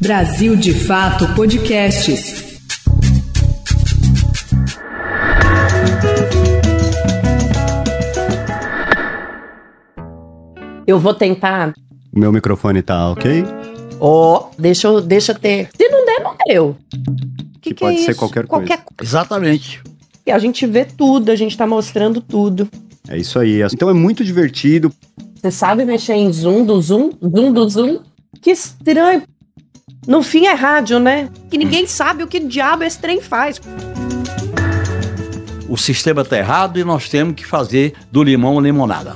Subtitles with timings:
[0.00, 2.58] Brasil de Fato Podcasts.
[10.86, 11.74] Eu vou tentar.
[12.10, 13.44] O meu microfone tá ok?
[14.00, 15.68] Ó, oh, deixa eu deixa eu ter.
[15.76, 16.76] Se não der, não deu.
[17.60, 19.02] Que, que, que pode é ser qualquer, qualquer coisa.
[19.02, 19.82] Exatamente.
[20.26, 22.66] E a gente vê tudo, a gente tá mostrando tudo.
[23.06, 23.60] É isso aí.
[23.70, 24.90] Então é muito divertido.
[25.34, 27.10] Você sabe mexer em zoom do zoom?
[27.22, 28.00] Zoom do zoom?
[28.40, 29.24] Que estranho.
[30.06, 31.28] No fim é rádio, né?
[31.50, 33.60] Que ninguém sabe o que diabo esse trem faz.
[35.68, 39.14] O sistema tá errado e nós temos que fazer do limão limonada.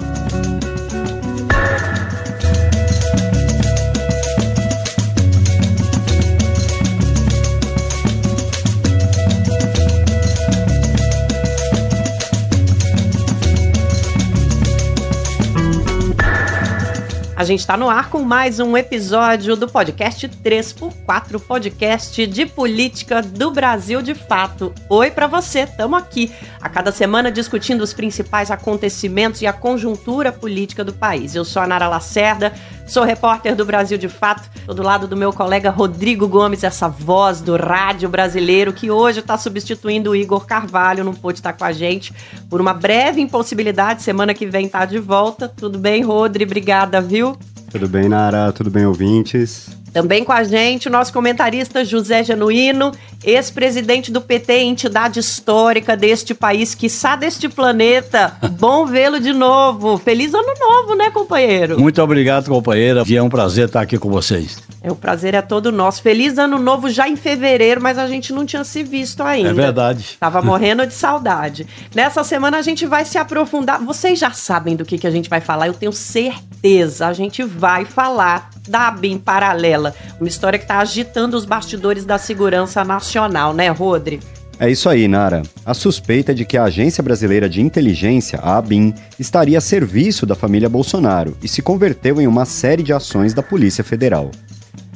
[17.44, 23.20] A gente está no ar com mais um episódio do podcast 3x4, podcast de política
[23.20, 24.72] do Brasil de fato.
[24.88, 30.32] Oi para você, estamos aqui a cada semana discutindo os principais acontecimentos e a conjuntura
[30.32, 31.34] política do país.
[31.34, 32.54] Eu sou a Nara Lacerda,
[32.86, 36.88] sou repórter do Brasil de fato, estou do lado do meu colega Rodrigo Gomes, essa
[36.88, 41.64] voz do rádio brasileiro que hoje está substituindo o Igor Carvalho, não pôde estar com
[41.64, 42.12] a gente
[42.48, 45.48] por uma breve impossibilidade, semana que vem tá de volta.
[45.48, 46.44] Tudo bem, Rodri?
[46.44, 47.36] Obrigada, viu?
[47.70, 48.52] Tudo bem, Nara?
[48.52, 49.83] Tudo bem, ouvintes?
[49.94, 52.90] Também com a gente o nosso comentarista José Genuíno,
[53.22, 58.36] ex-presidente do PT, entidade histórica deste país, quiçá deste planeta.
[58.58, 59.96] Bom vê-lo de novo.
[59.96, 61.78] Feliz ano novo, né, companheiro?
[61.78, 63.04] Muito obrigado, companheira.
[63.06, 64.60] E é um prazer estar aqui com vocês.
[64.82, 66.02] É, o prazer é todo nosso.
[66.02, 69.50] Feliz ano novo já em fevereiro, mas a gente não tinha se visto ainda.
[69.50, 70.16] É verdade.
[70.18, 71.68] Tava morrendo de saudade.
[71.94, 73.80] Nessa semana a gente vai se aprofundar.
[73.80, 77.06] Vocês já sabem do que, que a gente vai falar, eu tenho certeza.
[77.06, 82.18] A gente vai falar da ABIN paralela, uma história que está agitando os bastidores da
[82.18, 84.20] segurança nacional, né, Rodri?
[84.58, 85.42] É isso aí, Nara.
[85.66, 90.24] A suspeita é de que a Agência Brasileira de Inteligência, a ABIN, estaria a serviço
[90.24, 94.30] da família Bolsonaro e se converteu em uma série de ações da Polícia Federal.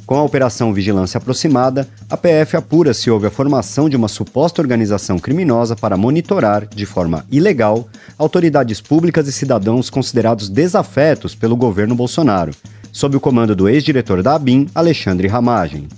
[0.07, 4.63] Com a Operação Vigilância Aproximada, a PF apura se houve a formação de uma suposta
[4.63, 7.87] organização criminosa para monitorar, de forma ilegal,
[8.17, 12.53] autoridades públicas e cidadãos considerados desafetos pelo governo Bolsonaro,
[12.93, 15.89] sob o comando do ex-diretor da ABIN, Alexandre Ramagem.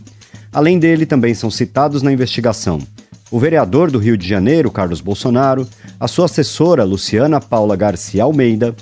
[0.52, 2.80] Além dele, também são citados na investigação
[3.30, 5.66] o vereador do Rio de Janeiro, Carlos Bolsonaro,
[5.98, 8.74] a sua assessora, Luciana Paula Garcia Almeida,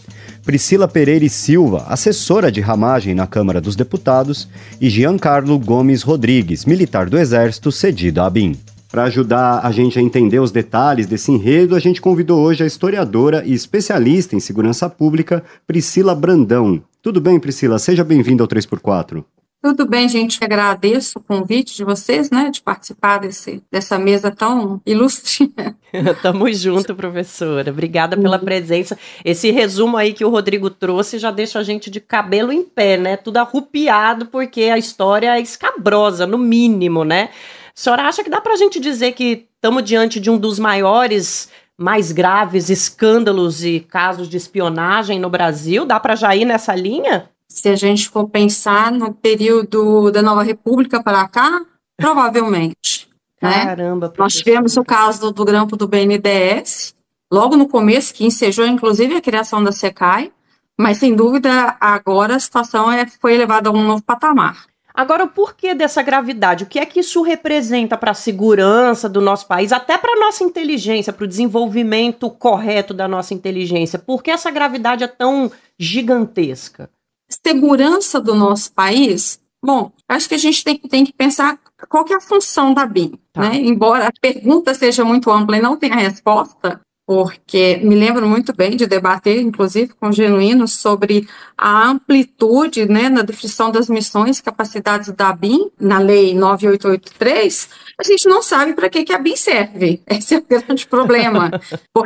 [0.44, 4.48] Priscila Pereira e Silva, assessora de ramagem na Câmara dos Deputados,
[4.80, 8.56] e Giancarlo Gomes Rodrigues, militar do Exército cedido à ABIN.
[8.90, 12.66] Para ajudar a gente a entender os detalhes desse enredo, a gente convidou hoje a
[12.66, 16.82] historiadora e especialista em segurança pública, Priscila Brandão.
[17.00, 17.78] Tudo bem, Priscila?
[17.78, 19.24] Seja bem-vinda ao 3x4.
[19.60, 20.42] Tudo bem, gente.
[20.42, 25.52] Agradeço o convite de vocês, né, de participar desse, dessa mesa tão ilustre.
[26.22, 27.70] Tamo junto, professora.
[27.70, 28.96] Obrigada pela presença.
[29.24, 32.96] Esse resumo aí que o Rodrigo trouxe já deixa a gente de cabelo em pé,
[32.96, 33.16] né?
[33.16, 37.30] Tudo arrupiado, porque a história é escabrosa, no mínimo, né?
[37.30, 41.48] A senhora acha que dá pra gente dizer que estamos diante de um dos maiores
[41.78, 45.86] mais graves escândalos e casos de espionagem no Brasil?
[45.86, 47.30] Dá para já ir nessa linha?
[47.48, 51.64] Se a gente for pensar no período da Nova República para cá,
[51.96, 53.08] provavelmente.
[53.40, 53.64] Né?
[53.64, 54.14] Caramba, né?
[54.18, 56.94] Nós tivemos o caso do, do grampo do BNDES,
[57.32, 60.32] logo no começo, que ensejou inclusive a criação da SECAI,
[60.78, 64.66] mas sem dúvida agora a situação é, foi elevada a um novo patamar.
[64.98, 66.64] Agora, o porquê dessa gravidade?
[66.64, 70.18] O que é que isso representa para a segurança do nosso país, até para a
[70.18, 73.96] nossa inteligência, para o desenvolvimento correto da nossa inteligência?
[73.96, 76.90] Por que essa gravidade é tão gigantesca?
[77.30, 82.14] Segurança do nosso país, bom, acho que a gente tem, tem que pensar qual é
[82.14, 83.42] a função da BIM, tá.
[83.42, 83.54] né?
[83.54, 88.76] Embora a pergunta seja muito ampla e não tenha resposta, porque me lembro muito bem
[88.76, 91.26] de debater, inclusive com o Genuíno, sobre
[91.56, 98.04] a amplitude né, na definição das missões e capacidades da BIM, na Lei 9883, a
[98.04, 100.02] gente não sabe para que, que a BIM serve.
[100.06, 101.50] Esse é o grande problema.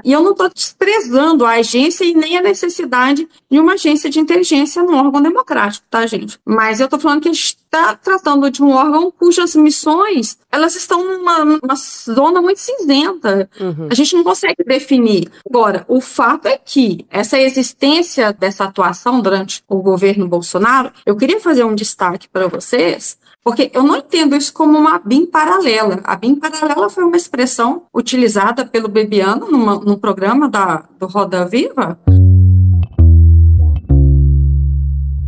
[0.04, 4.20] e eu não estou desprezando a agência e nem a necessidade de uma agência de
[4.20, 6.38] inteligência no órgão democrático, tá, gente?
[6.46, 10.76] Mas eu estou falando que a gente está tratando de um órgão cujas missões elas
[10.76, 13.48] estão numa, numa zona muito cinzenta.
[13.58, 13.88] Uhum.
[13.90, 15.30] A gente não consegue definir.
[15.48, 21.40] Agora, o fato é que essa existência dessa atuação durante o governo Bolsonaro, eu queria
[21.40, 26.00] fazer um destaque para vocês porque eu não entendo isso como uma BIM paralela.
[26.04, 31.44] A BIM paralela foi uma expressão utilizada pelo Bebiano numa, num programa da, do Roda
[31.44, 31.98] Viva.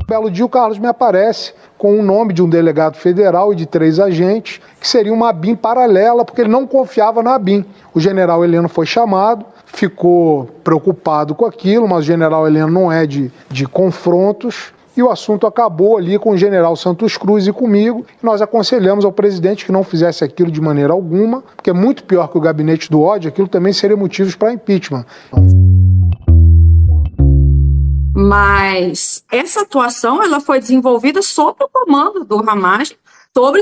[0.06, 3.66] Belo dia o Carlos me aparece com o nome de um delegado federal e de
[3.66, 7.64] três agentes, que seria uma ABIN paralela, porque ele não confiava na ABIN.
[7.92, 13.06] O general Heleno foi chamado, ficou preocupado com aquilo, mas o general Heleno não é
[13.06, 18.06] de, de confrontos, e o assunto acabou ali com o general Santos Cruz e comigo.
[18.22, 22.28] Nós aconselhamos ao presidente que não fizesse aquilo de maneira alguma, porque é muito pior
[22.28, 25.04] que o gabinete do ódio, aquilo também seria motivos para impeachment.
[28.14, 32.96] Mas essa atuação ela foi desenvolvida sob o comando do Ramage,
[33.36, 33.60] sob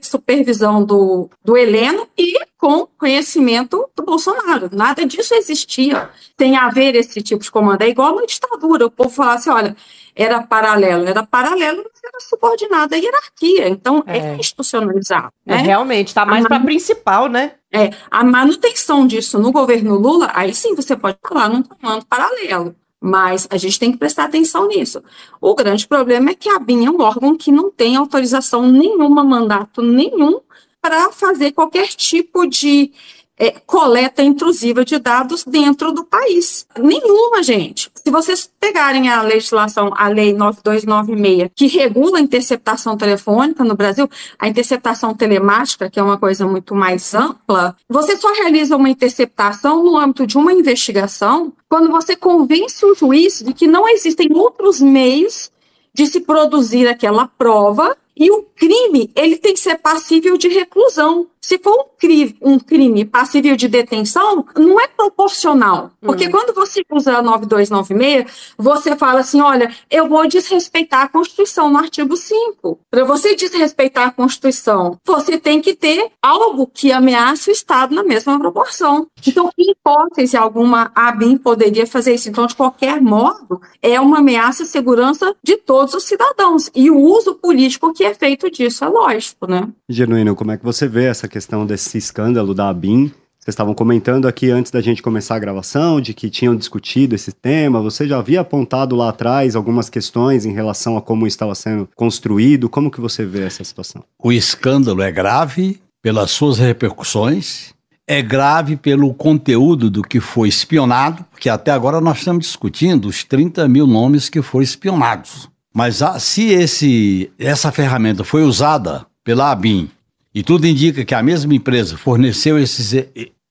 [0.00, 4.70] supervisão do, do Heleno e com conhecimento do Bolsonaro.
[4.72, 6.08] Nada disso existia
[6.38, 7.82] sem haver esse tipo de comando.
[7.82, 8.86] É igual uma ditadura.
[8.86, 9.76] O povo falasse, olha,
[10.14, 11.08] era paralelo.
[11.08, 13.68] Era paralelo, mas era subordinado à hierarquia.
[13.68, 15.32] Então, é, é institucionalizado.
[15.44, 15.62] É, né?
[15.62, 17.54] Realmente, está mais para principal, né?
[17.72, 22.74] É, a manutenção disso no governo Lula, aí sim você pode falar num comando paralelo.
[23.00, 25.02] Mas a gente tem que prestar atenção nisso.
[25.40, 29.22] O grande problema é que a BIM é um órgão que não tem autorização nenhuma,
[29.22, 30.40] mandato nenhum,
[30.80, 32.92] para fazer qualquer tipo de
[33.38, 36.66] é, coleta intrusiva de dados dentro do país.
[36.78, 37.90] Nenhuma, gente.
[37.94, 44.08] Se vocês pegarem a legislação, a Lei 9296, que regula a interceptação telefônica no Brasil,
[44.38, 49.84] a interceptação telemática, que é uma coisa muito mais ampla, você só realiza uma interceptação
[49.84, 54.80] no âmbito de uma investigação quando você convence o juiz de que não existem outros
[54.80, 55.50] meios
[55.92, 61.28] de se produzir aquela prova e o crime, ele tem que ser passível de reclusão.
[61.40, 65.90] Se for um crime, um crime passível de detenção, não é proporcional.
[66.00, 66.30] Porque uhum.
[66.30, 71.78] quando você usa a 9296, você fala assim: olha, eu vou desrespeitar a Constituição no
[71.78, 72.78] artigo 5.
[72.90, 78.02] Para você desrespeitar a Constituição, você tem que ter algo que ameace o Estado na
[78.02, 79.06] mesma proporção.
[79.26, 82.28] Então, em hipótese alguma, a BIM poderia fazer isso.
[82.28, 86.70] Então, de qualquer modo, é uma ameaça à segurança de todos os cidadãos.
[86.74, 89.68] E o uso político que é feito disso, é lógico, né?
[89.88, 93.12] Genuíno, como é que você vê essa questão desse escândalo da ABIN?
[93.48, 97.32] Vocês estavam comentando aqui antes da gente começar a gravação de que tinham discutido esse
[97.32, 97.80] tema.
[97.80, 102.68] Você já havia apontado lá atrás algumas questões em relação a como estava sendo construído.
[102.68, 104.04] Como que você vê essa situação?
[104.18, 107.72] O escândalo é grave pelas suas repercussões,
[108.06, 113.24] é grave pelo conteúdo do que foi espionado, porque até agora nós estamos discutindo os
[113.24, 115.48] 30 mil nomes que foram espionados.
[115.74, 119.90] Mas ah, se esse, essa ferramenta foi usada pela ABIN
[120.38, 122.94] e tudo indica que a mesma empresa forneceu esses,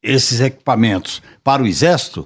[0.02, 2.26] esses equipamentos para o Exército,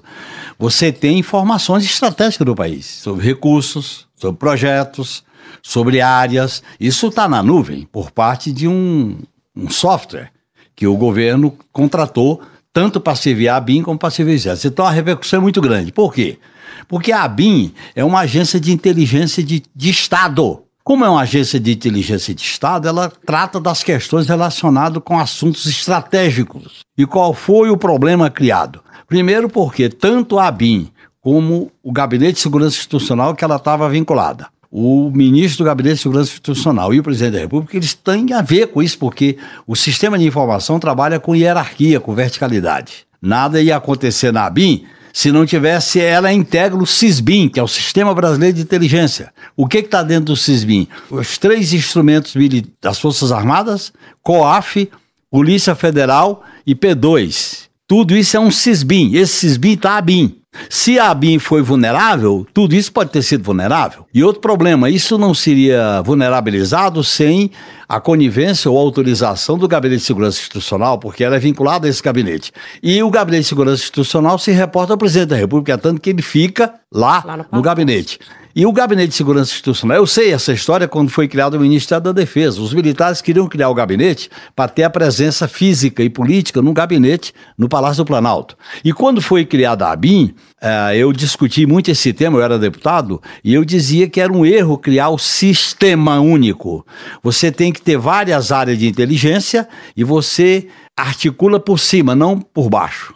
[0.56, 5.24] você tem informações estratégicas do país sobre recursos, sobre projetos,
[5.60, 6.62] sobre áreas.
[6.78, 9.18] Isso está na nuvem por parte de um,
[9.56, 10.30] um software
[10.76, 12.40] que o governo contratou
[12.72, 14.68] tanto para servir a ABIN como para servir o Exército.
[14.68, 15.90] Então a repercussão é muito grande.
[15.90, 16.38] Por quê?
[16.86, 20.62] Porque a ABIN é uma agência de inteligência de, de Estado.
[20.84, 25.64] Como é uma agência de inteligência de Estado, ela trata das questões relacionadas com assuntos
[25.66, 26.80] estratégicos.
[26.98, 28.80] E qual foi o problema criado?
[29.06, 30.88] Primeiro, porque tanto a ABIN
[31.20, 36.02] como o Gabinete de Segurança Institucional que ela estava vinculada, o ministro do Gabinete de
[36.02, 39.76] Segurança Institucional e o presidente da República, eles têm a ver com isso, porque o
[39.76, 43.06] sistema de informação trabalha com hierarquia, com verticalidade.
[43.20, 47.68] Nada ia acontecer na ABIN se não tivesse, ela integra o CISBIN, que é o
[47.68, 49.32] Sistema Brasileiro de Inteligência.
[49.56, 50.88] O que está dentro do CISBIN?
[51.10, 52.34] Os três instrumentos
[52.80, 53.92] das Forças Armadas,
[54.22, 54.90] COAF,
[55.30, 57.68] Polícia Federal e P2.
[57.86, 59.14] Tudo isso é um CISBIN.
[59.14, 60.41] Esse CISBIN está a BIM.
[60.68, 64.06] Se a BIM foi vulnerável, tudo isso pode ter sido vulnerável.
[64.12, 67.50] E outro problema, isso não seria vulnerabilizado sem
[67.88, 72.02] a conivência ou autorização do Gabinete de Segurança Institucional, porque ela é vinculada a esse
[72.02, 72.52] gabinete.
[72.82, 76.22] E o Gabinete de Segurança Institucional se reporta ao presidente da República, tanto que ele
[76.22, 78.18] fica lá, lá no, no gabinete.
[78.54, 82.04] E o Gabinete de Segurança Institucional, eu sei essa história quando foi criado o Ministério
[82.04, 82.60] da Defesa.
[82.60, 87.32] Os militares queriam criar o gabinete para ter a presença física e política no gabinete
[87.56, 88.54] no Palácio do Planalto.
[88.84, 93.22] E quando foi criada a ABIN, eh, eu discuti muito esse tema, eu era deputado,
[93.42, 96.84] e eu dizia que era um erro criar o sistema único.
[97.22, 99.66] Você tem que ter várias áreas de inteligência
[99.96, 103.14] e você articula por cima, não por baixo.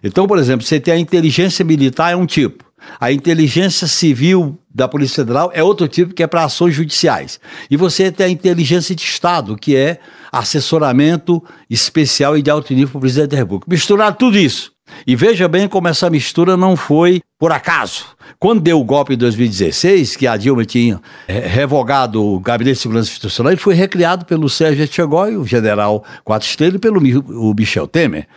[0.00, 2.64] Então, por exemplo, você tem a inteligência militar é um tipo.
[3.00, 7.40] A inteligência civil da Polícia Federal é outro tipo que é para ações judiciais.
[7.70, 9.98] E você tem a inteligência de Estado, que é
[10.30, 13.66] assessoramento especial e de alto nível para o presidente da República.
[13.70, 14.70] Misturar tudo isso.
[15.06, 18.04] E veja bem como essa mistura não foi por acaso.
[18.38, 23.08] Quando deu o golpe em 2016, que a Dilma tinha revogado o Gabinete de Segurança
[23.08, 27.88] Institucional, ele foi recriado pelo Sérgio Etchegói, o general Quatro Estrelas, e pelo o Michel
[27.88, 28.28] Temer.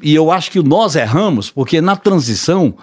[0.00, 2.74] E eu acho que nós erramos, porque na transição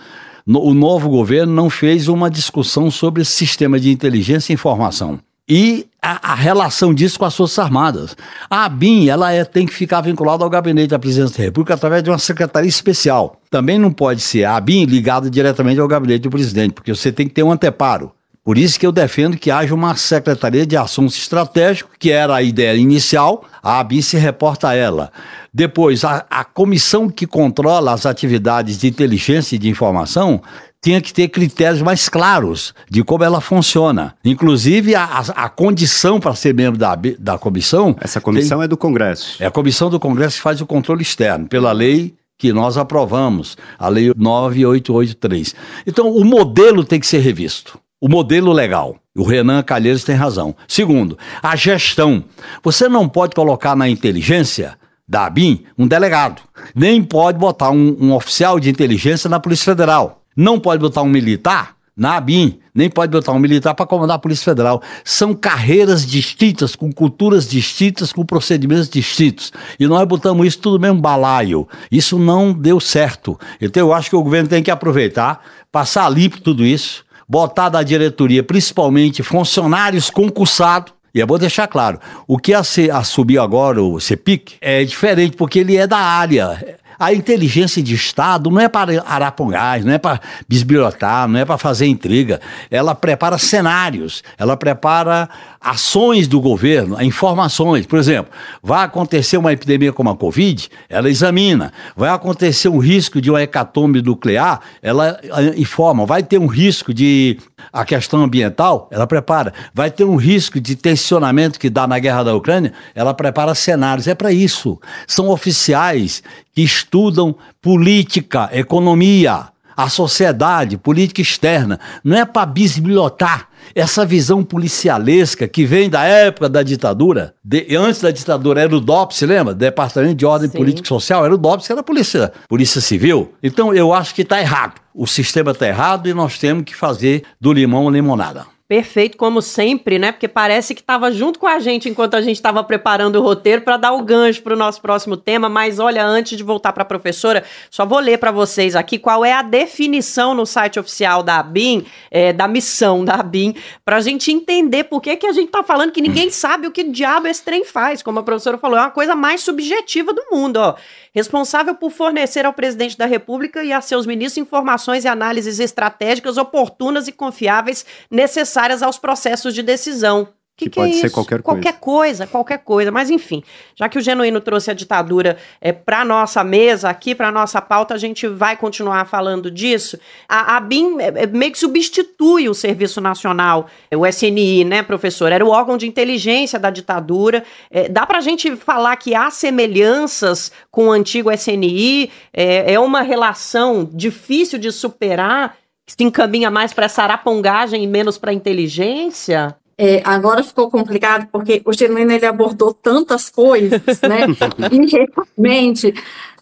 [0.46, 5.86] no, o novo governo não fez uma discussão sobre sistema de inteligência e informação e
[6.02, 8.16] a, a, relação disso com as Forças Armadas.
[8.50, 12.04] A ABIN ela é, tem que ficar vinculada ao gabinete da presidência da República através
[12.04, 13.40] de uma secretaria especial.
[13.50, 17.28] Também não pode ser a ABIN ligada diretamente ao gabinete do presidente, porque você tem
[17.28, 18.12] que ter um anteparo.
[18.46, 22.44] Por isso que eu defendo que haja uma Secretaria de Assuntos Estratégicos, que era a
[22.44, 25.12] ideia inicial, a ABIN se reporta a ela.
[25.52, 30.44] Depois, a, a comissão que controla as atividades de inteligência e de informação
[30.80, 34.14] tinha que ter critérios mais claros de como ela funciona.
[34.24, 37.96] Inclusive, a, a, a condição para ser membro da, da comissão.
[38.00, 39.42] Essa comissão tem, é do Congresso.
[39.42, 43.58] É a comissão do Congresso que faz o controle externo, pela lei que nós aprovamos,
[43.80, 45.56] a lei 9883.
[45.88, 47.80] Então, o modelo tem que ser revisto.
[48.06, 48.98] O modelo legal.
[49.18, 50.56] O Renan Calheiros tem razão.
[50.68, 52.24] Segundo, a gestão.
[52.62, 54.78] Você não pode colocar na inteligência
[55.10, 56.44] da ABIN um delegado,
[56.76, 60.22] nem pode botar um, um oficial de inteligência na Polícia Federal.
[60.38, 64.20] Não pode botar um militar na ABIN, nem pode botar um militar para comandar a
[64.20, 64.84] Polícia Federal.
[65.04, 69.52] São carreiras distintas, com culturas distintas, com procedimentos distintos.
[69.80, 71.68] E nós botamos isso tudo mesmo balaio.
[71.92, 73.40] Isso não deu certo.
[73.60, 77.84] Então eu acho que o governo tem que aproveitar, passar limpo tudo isso, botar da
[77.84, 84.00] diretoria, principalmente funcionários concursados, e é bom deixar claro, o que a, a agora, o
[84.00, 86.78] CEPIC, é diferente, porque ele é da área.
[87.00, 91.58] A inteligência de Estado não é para arapongás, não é para bisbilhotar, não é para
[91.58, 92.40] fazer intriga.
[92.72, 95.30] Ela prepara cenários, ela prepara
[95.66, 97.88] ações do governo, informações.
[97.88, 98.32] Por exemplo,
[98.62, 101.74] vai acontecer uma epidemia como a Covid, ela examina.
[101.98, 106.06] Vai acontecer um risco de uma hecatombe nuclear, ela eh, informa.
[106.06, 107.40] Vai ter um risco de
[107.74, 109.52] a questão ambiental, ela prepara.
[109.74, 114.08] Vai ter um risco de tensionamento que dá na guerra da Ucrânia, ela prepara cenários.
[114.08, 114.80] É para isso.
[115.08, 116.22] São oficiais
[116.54, 121.80] que estudam política, economia, a sociedade, política externa.
[122.04, 127.34] Não é para bisbilhotar essa visão policialesca que vem da época da ditadura.
[127.44, 129.54] De, antes da ditadura era o DOPS, lembra?
[129.54, 130.58] Departamento de Ordem Sim.
[130.58, 133.34] Política e Social, era o DOPS, era a polícia, polícia Civil.
[133.42, 134.80] Então eu acho que está errado.
[134.94, 138.55] O sistema está errado e nós temos que fazer do limão limonada.
[138.68, 140.12] Perfeito, como sempre, né?
[140.12, 143.62] Porque parece que estava junto com a gente enquanto a gente estava preparando o roteiro
[143.62, 145.48] para dar o gancho para o nosso próximo tema.
[145.48, 149.24] Mas olha, antes de voltar para a professora, só vou ler para vocês aqui qual
[149.24, 153.54] é a definição no site oficial da ABIN, é, da missão da ABIN,
[153.84, 156.72] para a gente entender por que, que a gente está falando que ninguém sabe o
[156.72, 158.02] que diabo esse trem faz.
[158.02, 160.76] Como a professora falou, é uma coisa mais subjetiva do mundo, ó
[161.16, 166.38] responsável por fornecer ao presidente da República e a seus ministros informações e análises estratégicas
[166.38, 170.28] oportunas e confiáveis necessárias aos processos de decisão.
[170.58, 171.62] Que, que, que, pode é ser qualquer coisa.
[171.62, 172.90] Qualquer coisa, qualquer coisa.
[172.90, 173.44] Mas enfim,
[173.76, 177.94] já que o Genuíno trouxe a ditadura é, para nossa mesa aqui, para nossa pauta,
[177.94, 180.00] a gente vai continuar falando disso.
[180.30, 185.30] A, a BIM é, é, meio que substitui o Serviço Nacional, o SNI, né, professor?
[185.30, 187.44] Era o órgão de inteligência da ditadura.
[187.70, 192.10] É, dá para a gente falar que há semelhanças com o antigo SNI?
[192.32, 195.58] É, é uma relação difícil de superar?
[195.86, 199.56] Que se encaminha mais para essa arapongagem e menos para inteligência?
[199.78, 204.26] É, agora ficou complicado porque o Genuíno ele abordou tantas coisas, né?
[204.72, 205.94] e realmente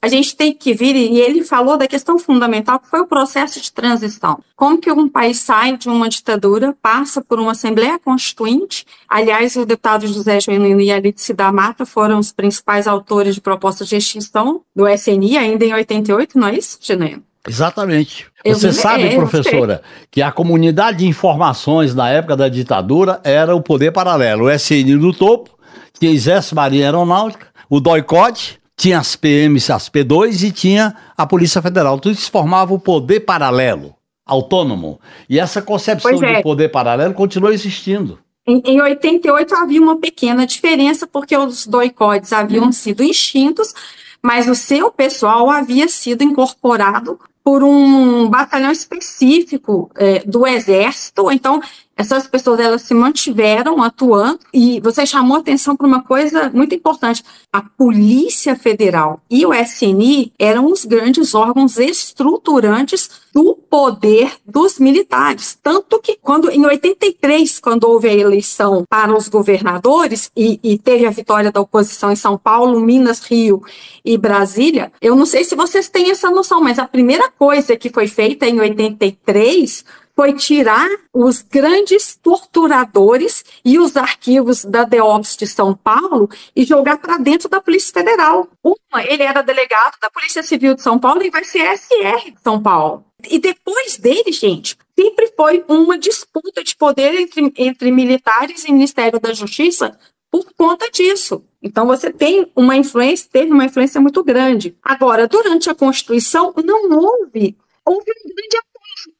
[0.03, 3.61] a gente tem que vir e ele falou da questão fundamental que foi o processo
[3.61, 4.43] de transição.
[4.53, 8.85] Como que um país sai de uma ditadura, passa por uma Assembleia Constituinte.
[9.07, 13.87] Aliás, o deputado José Genuíno e Alice da Mata foram os principais autores de propostas
[13.87, 17.23] de extinção do SNI ainda em 88, não é isso, Genuíno?
[17.47, 18.27] Exatamente.
[18.45, 19.81] Você sabe, é, professora,
[20.11, 24.45] que a comunidade de informações na época da ditadura era o poder paralelo.
[24.45, 25.51] O SN no topo,
[25.97, 31.61] tinha Exército Marinha Aeronáutica, o DOICOD, tinha as PMs, as P2 e tinha a Polícia
[31.61, 31.99] Federal.
[31.99, 33.95] Tudo isso formava o poder paralelo,
[34.25, 34.99] autônomo.
[35.29, 36.35] E essa concepção é.
[36.35, 38.19] de poder paralelo continua existindo.
[38.45, 43.73] Em, em 88 havia uma pequena diferença, porque os doicodes haviam sido extintos,
[44.21, 51.29] mas o seu pessoal havia sido incorporado por um batalhão específico é, do exército.
[51.31, 51.61] Então,
[51.95, 57.23] essas pessoas elas se mantiveram atuando e você chamou atenção para uma coisa muito importante.
[57.51, 65.57] A Polícia Federal e o SNI eram os grandes órgãos estruturantes do poder dos militares.
[65.61, 71.05] Tanto que quando em 83, quando houve a eleição para os governadores e, e teve
[71.05, 73.61] a vitória da oposição em São Paulo, Minas, Rio
[74.03, 77.89] e Brasília, eu não sei se vocês têm essa noção, mas a primeira coisa que
[77.89, 85.47] foi feita em 83 foi tirar os grandes torturadores e os arquivos da DEOPS de
[85.47, 88.47] São Paulo e jogar para dentro da Polícia Federal.
[88.63, 92.41] Uma, ele era delegado da Polícia Civil de São Paulo e vai ser SR de
[92.43, 93.03] São Paulo.
[93.29, 99.19] E depois dele, gente, sempre foi uma disputa de poder entre, entre militares e Ministério
[99.19, 99.97] da Justiça
[100.29, 101.43] por conta disso.
[101.61, 104.77] Então você tem uma influência, teve uma influência muito grande.
[104.83, 108.57] Agora, durante a Constituição, não houve, houve um grande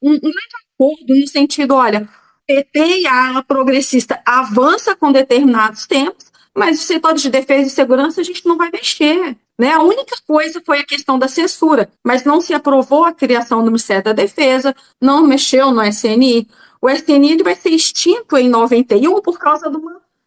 [0.02, 2.08] um, um grande acordo no sentido, olha,
[2.46, 6.26] PT e a progressista avança com determinados tempos,
[6.56, 9.36] mas os setores de defesa e segurança a gente não vai mexer.
[9.58, 9.70] Né?
[9.72, 13.66] A única coisa foi a questão da censura, mas não se aprovou a criação do
[13.66, 16.46] Ministério da Defesa, não mexeu no SNI.
[16.82, 19.70] O SNI vai ser extinto em 91 por causa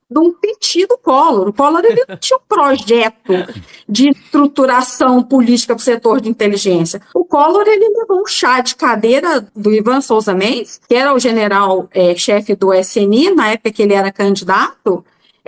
[0.10, 1.50] de um pedido Collor.
[1.50, 3.34] O Collor ele não tinha um projeto
[3.88, 7.02] de estruturação política para o setor de inteligência.
[7.14, 11.20] O Collor ele levou um chá de cadeira do Ivan Souza Mendes, que era o
[11.20, 15.04] general-chefe é, do SNI, na época que ele era candidato,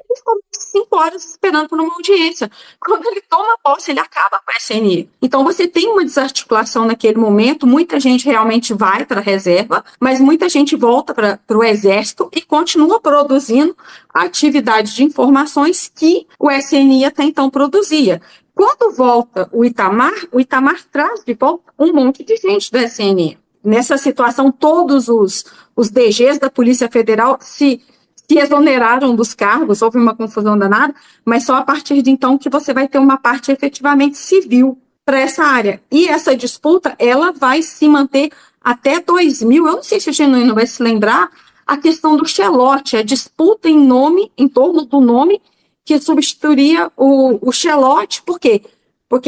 [0.08, 2.50] ele ficou cinco horas esperando por uma audiência.
[2.80, 5.10] Quando ele toma posse, ele acaba com a SNI.
[5.22, 10.20] Então você tem uma desarticulação naquele momento, muita gente realmente vai para a reserva, mas
[10.20, 13.76] muita gente volta para o exército e continua produzindo
[14.14, 18.22] a atividade de informações que o SNI até então produzia.
[18.54, 23.38] Quando volta o Itamar, o Itamar traz de volta um monte de gente do SNI.
[23.64, 27.82] Nessa situação, todos os, os DGs da Polícia Federal se
[28.30, 30.94] se exoneraram dos cargos, houve uma confusão danada,
[31.26, 35.20] mas só a partir de então que você vai ter uma parte efetivamente civil para
[35.20, 35.82] essa área.
[35.92, 38.32] E essa disputa, ela vai se manter
[38.62, 39.66] até 2000.
[39.66, 41.32] Eu não sei se o Genuíno vai se lembrar
[41.66, 45.42] a questão do Xelote, a disputa em nome, em torno do nome
[45.84, 48.62] que substituiria o, o Xelote, por quê?
[48.62, 48.79] porque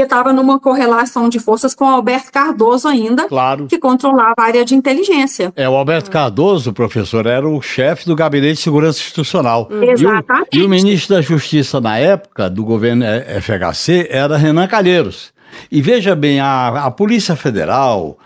[0.02, 3.68] estava numa correlação de forças com o Alberto Cardoso ainda, claro.
[3.68, 5.52] que controlava a área de inteligência.
[5.56, 9.68] É, o Alberto Cardoso, professor, era o chefe do Gabinete de Segurança Institucional.
[9.72, 10.50] Exatamente.
[10.54, 13.06] E o, e o, ministro da Justiça na época, do governo
[13.42, 15.34] FHC, era Renan Calheiros.
[15.72, 18.18] E veja bem, a, a Polícia Federal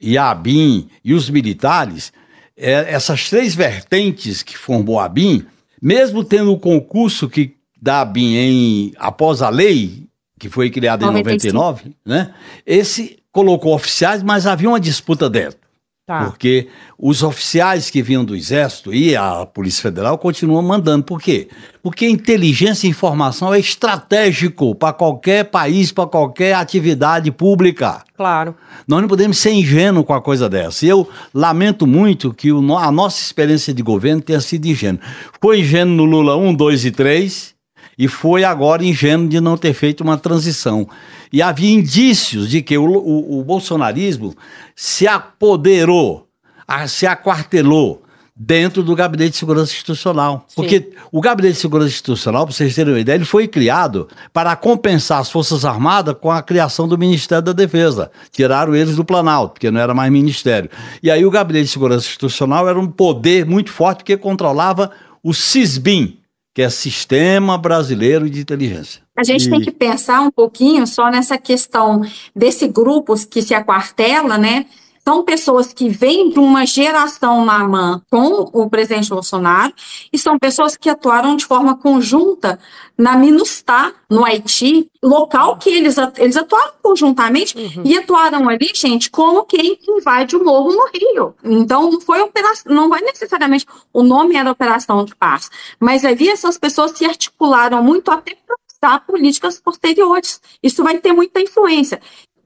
[0.00, 2.12] e a ABIN e os militares,
[2.56, 5.46] é, essas três vertentes que formou a ABIN,
[5.80, 10.06] mesmo tendo o concurso que da ABIN em, após a lei,
[10.44, 12.34] que foi criado em 99, né?
[12.66, 15.58] Esse colocou oficiais, mas havia uma disputa dentro.
[16.06, 16.26] Tá.
[16.26, 21.02] Porque os oficiais que vinham do Exército e a Polícia Federal continuam mandando.
[21.02, 21.48] Por quê?
[21.82, 28.04] Porque inteligência e informação é estratégico para qualquer país, para qualquer atividade pública.
[28.14, 28.54] Claro.
[28.86, 30.84] Nós não podemos ser ingênuos com a coisa dessa.
[30.84, 35.00] E eu lamento muito que o, a nossa experiência de governo tenha sido ingênua.
[35.40, 37.53] Foi ingênuo no Lula 1, 2 e 3
[37.98, 40.88] e foi agora ingênuo de não ter feito uma transição.
[41.32, 44.34] E havia indícios de que o, o, o bolsonarismo
[44.74, 46.28] se apoderou,
[46.66, 48.04] a, se aquartelou
[48.36, 50.44] dentro do Gabinete de Segurança Institucional.
[50.48, 50.54] Sim.
[50.56, 54.56] Porque o Gabinete de Segurança Institucional, para vocês terem uma ideia, ele foi criado para
[54.56, 58.10] compensar as Forças Armadas com a criação do Ministério da Defesa.
[58.32, 60.68] Tiraram eles do Planalto, porque não era mais ministério.
[61.02, 64.90] E aí o Gabinete de Segurança Institucional era um poder muito forte que controlava
[65.22, 66.18] o CISBIM,
[66.54, 69.02] que é Sistema Brasileiro de Inteligência.
[69.18, 69.50] A gente e...
[69.50, 72.00] tem que pensar um pouquinho só nessa questão
[72.34, 74.64] desse grupo que se aquartela, né?
[75.06, 79.72] São pessoas que vêm de uma geração na AMAN com o presidente Bolsonaro
[80.10, 82.58] e são pessoas que atuaram de forma conjunta
[82.96, 87.82] na MINUSTAH, no Haiti, local que eles, eles atuaram conjuntamente uhum.
[87.84, 91.34] e atuaram ali, gente, como quem invade o morro no Rio.
[91.44, 96.30] Então, não foi operação, não vai necessariamente, o nome era Operação de Paz, mas ali
[96.30, 98.36] essas pessoas se articularam muito até
[98.80, 100.40] para políticas posteriores.
[100.62, 102.00] Isso vai ter muita influência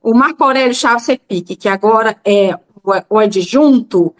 [0.09, 2.55] o Marco Aurélio Chaves Repique, que agora é
[3.11, 4.15] o adjunto,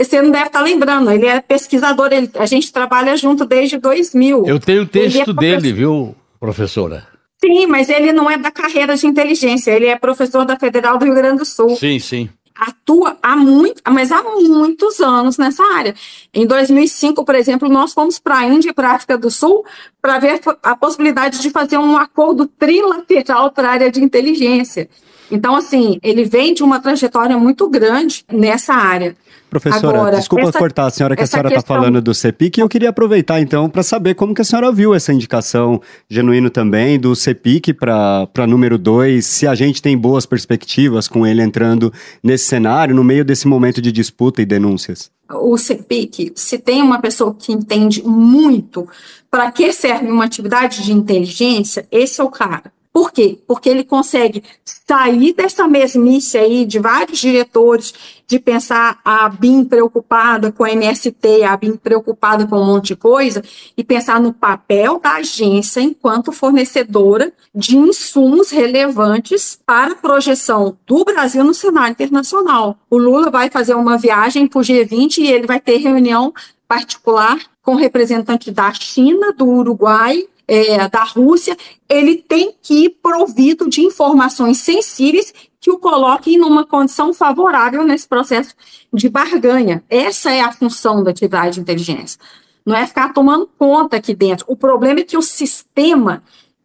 [0.00, 4.46] você não deve estar lembrando, ele é pesquisador, ele, a gente trabalha junto desde 2000.
[4.46, 7.04] Eu tenho o texto é dele, viu, professora?
[7.44, 11.04] Sim, mas ele não é da carreira de inteligência, ele é professor da Federal do
[11.04, 11.70] Rio Grande do Sul.
[11.74, 12.28] Sim, sim.
[12.54, 15.96] Atua há muito, mas há muitos anos nessa área.
[16.32, 19.64] Em 2005, por exemplo, nós fomos para a Índia e para a África do Sul
[20.00, 24.88] para ver a possibilidade de fazer um acordo trilateral para a área de inteligência.
[25.30, 29.14] Então, assim, ele vem de uma trajetória muito grande nessa área.
[29.50, 31.76] Professora, Agora, desculpa essa, cortar a senhora que a senhora está questão...
[31.76, 34.94] falando do CEPIC, e eu queria aproveitar então para saber como que a senhora viu
[34.94, 41.08] essa indicação, genuíno também, do CEPIC para número 2, se a gente tem boas perspectivas
[41.08, 41.90] com ele entrando
[42.22, 45.10] nesse cenário, no meio desse momento de disputa e denúncias.
[45.30, 48.86] O CEPIC, se tem uma pessoa que entende muito
[49.30, 52.70] para que serve uma atividade de inteligência, esse é o cara.
[52.92, 53.38] Por quê?
[53.46, 57.94] Porque ele consegue sair dessa mesmice aí de vários diretores,
[58.26, 62.96] de pensar a BIM preocupada com a MST, a BIM preocupada com um monte de
[62.96, 63.42] coisa,
[63.76, 71.04] e pensar no papel da agência enquanto fornecedora de insumos relevantes para a projeção do
[71.04, 72.78] Brasil no cenário internacional.
[72.90, 76.32] O Lula vai fazer uma viagem para o G20 e ele vai ter reunião
[76.66, 81.56] particular com representantes da China, do Uruguai, é, da Rússia,
[81.88, 88.08] ele tem que ir provido de informações sensíveis que o coloquem numa condição favorável nesse
[88.08, 88.54] processo
[88.92, 89.84] de barganha.
[89.90, 92.18] Essa é a função da atividade de inteligência.
[92.64, 94.46] Não é ficar tomando conta aqui dentro.
[94.48, 96.22] O problema é que o sistema,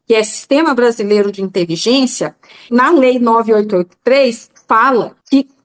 [0.08, 2.36] que é Sistema Brasileiro de Inteligência,
[2.72, 5.16] na Lei 9883, fala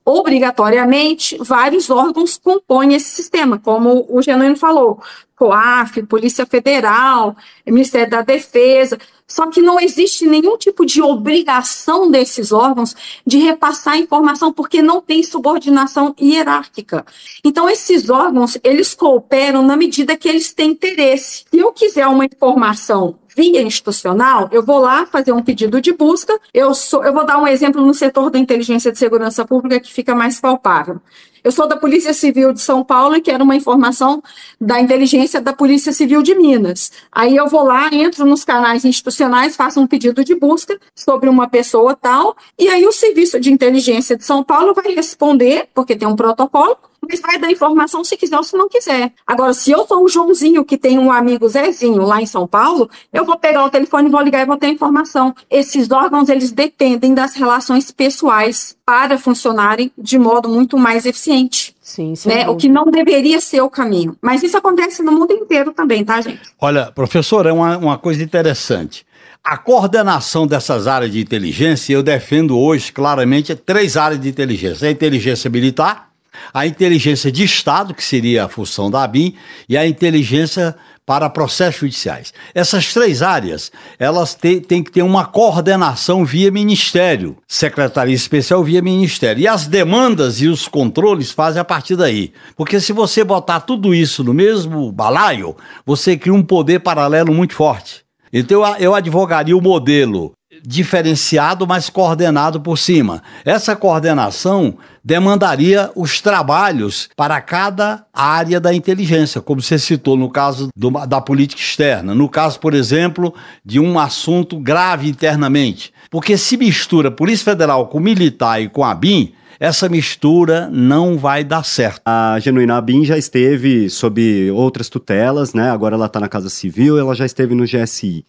[0.09, 5.03] obrigatoriamente vários órgãos compõem esse sistema, como o Genuíno falou,
[5.37, 8.99] COAF, Polícia Federal, Ministério da Defesa.
[9.29, 15.03] Só que não existe nenhum tipo de obrigação desses órgãos de repassar informação, porque não
[15.03, 17.05] tem subordinação hierárquica.
[17.45, 21.45] Então, esses órgãos, eles cooperam na medida que eles têm interesse.
[21.51, 26.37] Se eu quiser uma informação via institucional, eu vou lá fazer um pedido de busca.
[26.53, 29.93] Eu, sou, eu vou dar um exemplo no setor da inteligência de segurança pública que
[29.93, 31.01] fica mais palpável.
[31.43, 34.23] Eu sou da Polícia Civil de São Paulo e quero uma informação
[34.61, 36.93] da inteligência da Polícia Civil de Minas.
[37.13, 41.49] Aí eu vou lá, entro nos canais institucionais, faço um pedido de busca sobre uma
[41.49, 46.09] pessoa tal, e aí o Serviço de Inteligência de São Paulo vai responder, porque tem
[46.09, 49.13] um protocolo, mas vai dar informação se quiser ou se não quiser.
[49.27, 52.91] Agora, se eu sou o Joãozinho que tem um amigo Zezinho lá em São Paulo,
[53.13, 55.35] eu vou pegar o telefone, vou ligar e vou ter informação.
[55.51, 61.75] Esses órgãos, eles dependem das relações pessoais para funcionarem de modo muito mais eficiente.
[61.81, 62.49] Sim, né?
[62.49, 64.17] O que não deveria ser o caminho.
[64.21, 66.41] Mas isso acontece no mundo inteiro também, tá, gente?
[66.61, 69.07] Olha, professor, é uma, uma coisa interessante.
[69.43, 74.91] A coordenação dessas áreas de inteligência, eu defendo hoje claramente três áreas de inteligência: a
[74.91, 76.08] inteligência militar,
[76.53, 79.35] a inteligência de Estado, que seria a função da ABIN,
[79.69, 80.75] e a inteligência
[81.09, 82.35] para processos judiciais.
[82.55, 88.83] Essas três áreas, elas têm, têm que ter uma coordenação via Ministério, Secretaria Especial via
[88.83, 89.41] Ministério.
[89.41, 92.31] E as demandas e os controles fazem a partir daí.
[92.55, 97.55] Porque se você botar tudo isso no mesmo balaio, você cria um poder paralelo muito
[97.55, 98.05] forte.
[98.31, 100.33] Então eu advogaria o modelo
[100.65, 103.23] diferenciado, mas coordenado por cima.
[103.45, 110.69] Essa coordenação demandaria os trabalhos para cada área da inteligência, como você citou no caso
[110.77, 115.93] do, da política externa, no caso, por exemplo, de um assunto grave internamente.
[116.11, 121.43] Porque se mistura Polícia Federal com militar e com a BIM, essa mistura não vai
[121.43, 122.01] dar certo.
[122.05, 125.71] A Genuína Abin já esteve sob outras tutelas, né?
[125.71, 128.25] Agora ela está na Casa Civil, ela já esteve no GSI.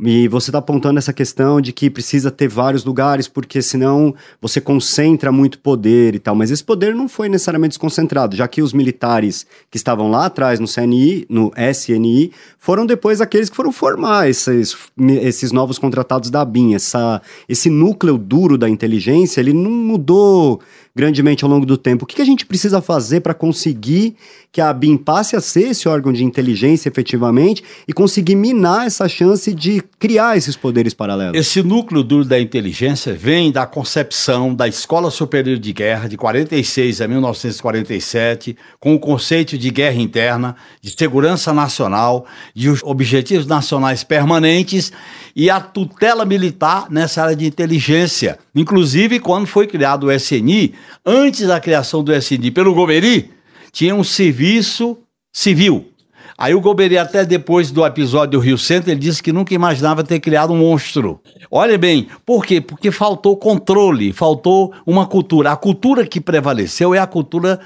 [0.00, 4.60] E você está apontando essa questão de que precisa ter vários lugares, porque senão você
[4.60, 6.34] concentra muito poder e tal.
[6.34, 10.58] Mas esse poder não foi necessariamente desconcentrado, já que os militares que estavam lá atrás
[10.58, 14.76] no CNI, no SNI, foram depois aqueles que foram formar esses,
[15.22, 16.74] esses novos contratados da BIM.
[16.74, 20.60] Essa, esse núcleo duro da inteligência, ele não mudou
[20.94, 22.04] grandemente ao longo do tempo.
[22.04, 24.14] O que, que a gente precisa fazer para conseguir
[24.52, 29.08] que a BIM passe a ser esse órgão de inteligência efetivamente e conseguir minar essa
[29.08, 31.36] chance de criar esses poderes paralelos?
[31.36, 37.00] Esse núcleo duro da inteligência vem da concepção da Escola Superior de Guerra de 46
[37.00, 44.92] a 1947, com o conceito de guerra interna, de segurança nacional, de objetivos nacionais permanentes
[45.34, 48.38] e a tutela militar nessa área de inteligência.
[48.54, 53.30] Inclusive, quando foi criado o SNI, antes da criação do SNI pelo Gomeri,
[53.72, 54.96] tinha um serviço
[55.32, 55.90] civil.
[56.36, 60.02] Aí o Goberi, até depois do episódio do Rio Centro, ele disse que nunca imaginava
[60.02, 61.20] ter criado um monstro.
[61.48, 62.60] Olha bem, por quê?
[62.60, 65.52] Porque faltou controle, faltou uma cultura.
[65.52, 67.60] A cultura que prevaleceu é a cultura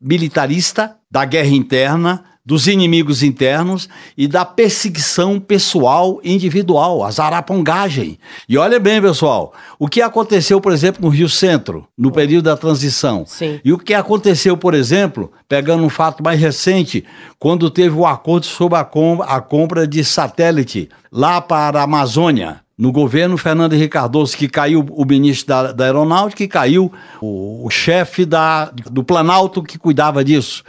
[0.00, 8.18] militarista da guerra interna, dos inimigos internos e da perseguição pessoal individual, a zarapongagem.
[8.48, 12.56] E olha bem, pessoal, o que aconteceu, por exemplo, no Rio Centro, no período da
[12.56, 13.26] transição.
[13.26, 13.60] Sim.
[13.62, 17.04] E o que aconteceu, por exemplo, pegando um fato mais recente,
[17.38, 22.60] quando teve o acordo sobre a, com a compra de satélite lá para a Amazônia
[22.78, 27.66] no governo Fernando Henrique Cardoso, que caiu o ministro da, da Aeronáutica, que caiu o,
[27.66, 30.62] o chefe da, do Planalto que cuidava disso.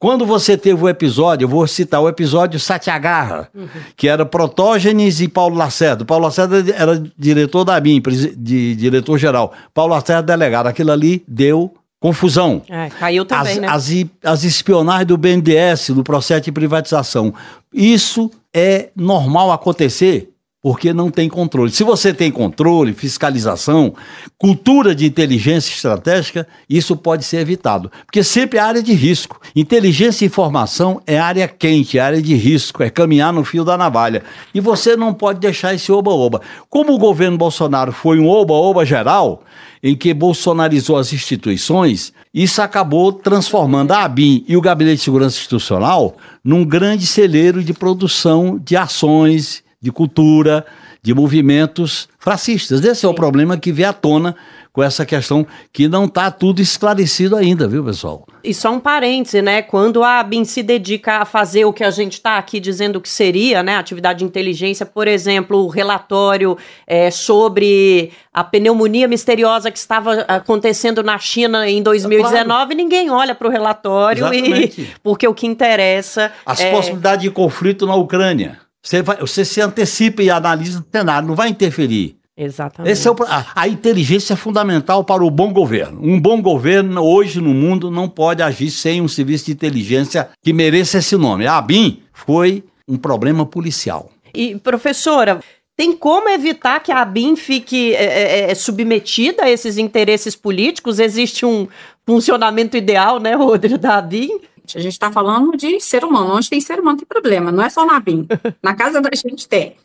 [0.00, 3.68] Quando você teve o episódio, eu vou citar o episódio Satyagraha, uhum.
[3.94, 6.06] que era Protógenes e Paulo Lacerda.
[6.06, 8.00] Paulo Lacerda era diretor da BIM,
[8.34, 9.52] de, diretor-geral.
[9.74, 10.68] Paulo Lacerda delegado.
[10.68, 12.62] Aquilo ali deu confusão.
[12.66, 13.68] É, caiu também, as, né?
[13.68, 17.34] As, as espionagens do BNDES, do processo de privatização.
[17.70, 20.30] Isso é normal acontecer
[20.62, 21.70] porque não tem controle.
[21.70, 23.94] Se você tem controle, fiscalização,
[24.36, 27.90] cultura de inteligência estratégica, isso pode ser evitado.
[28.04, 29.40] Porque sempre é área de risco.
[29.56, 33.78] Inteligência e informação é área quente, é área de risco, é caminhar no fio da
[33.78, 34.22] navalha.
[34.54, 36.42] E você não pode deixar esse oba-oba.
[36.68, 39.42] Como o governo Bolsonaro foi um oba-oba geral,
[39.82, 45.38] em que bolsonarizou as instituições, isso acabou transformando a ABIN e o Gabinete de Segurança
[45.38, 50.66] Institucional num grande celeiro de produção de ações de cultura,
[51.02, 52.84] de movimentos fascistas.
[52.84, 54.36] Esse é o problema que vem à tona
[54.72, 58.26] com essa questão que não está tudo esclarecido ainda, viu, pessoal?
[58.44, 59.62] E só um parêntese, né?
[59.62, 63.08] Quando a ABIN se dedica a fazer o que a gente está aqui dizendo que
[63.08, 63.76] seria, né?
[63.76, 71.02] Atividade de inteligência, por exemplo, o relatório é, sobre a pneumonia misteriosa que estava acontecendo
[71.02, 72.74] na China em 2019, claro.
[72.74, 76.30] ninguém olha para o relatório e porque o que interessa.
[76.44, 76.70] As é...
[76.70, 78.58] possibilidades de conflito na Ucrânia.
[78.82, 82.16] Você, vai, você se antecipa e analisa o cenário, não vai interferir.
[82.36, 82.90] Exatamente.
[82.90, 86.00] Esse é o, a, a, inteligência é fundamental para o bom governo.
[86.02, 90.52] Um bom governo, hoje no mundo, não pode agir sem um serviço de inteligência que
[90.52, 91.46] mereça esse nome.
[91.46, 94.10] A ABIN foi um problema policial.
[94.34, 95.40] E, professora,
[95.76, 100.98] tem como evitar que a ABIN fique é, é, é, submetida a esses interesses políticos?
[100.98, 101.68] Existe um
[102.06, 104.40] funcionamento ideal, né, Rodrigo, da ABIN?
[104.78, 106.34] A gente está falando de ser humano.
[106.34, 108.26] Onde tem ser humano tem problema, não é só na BIM.
[108.62, 109.76] Na casa da gente tem.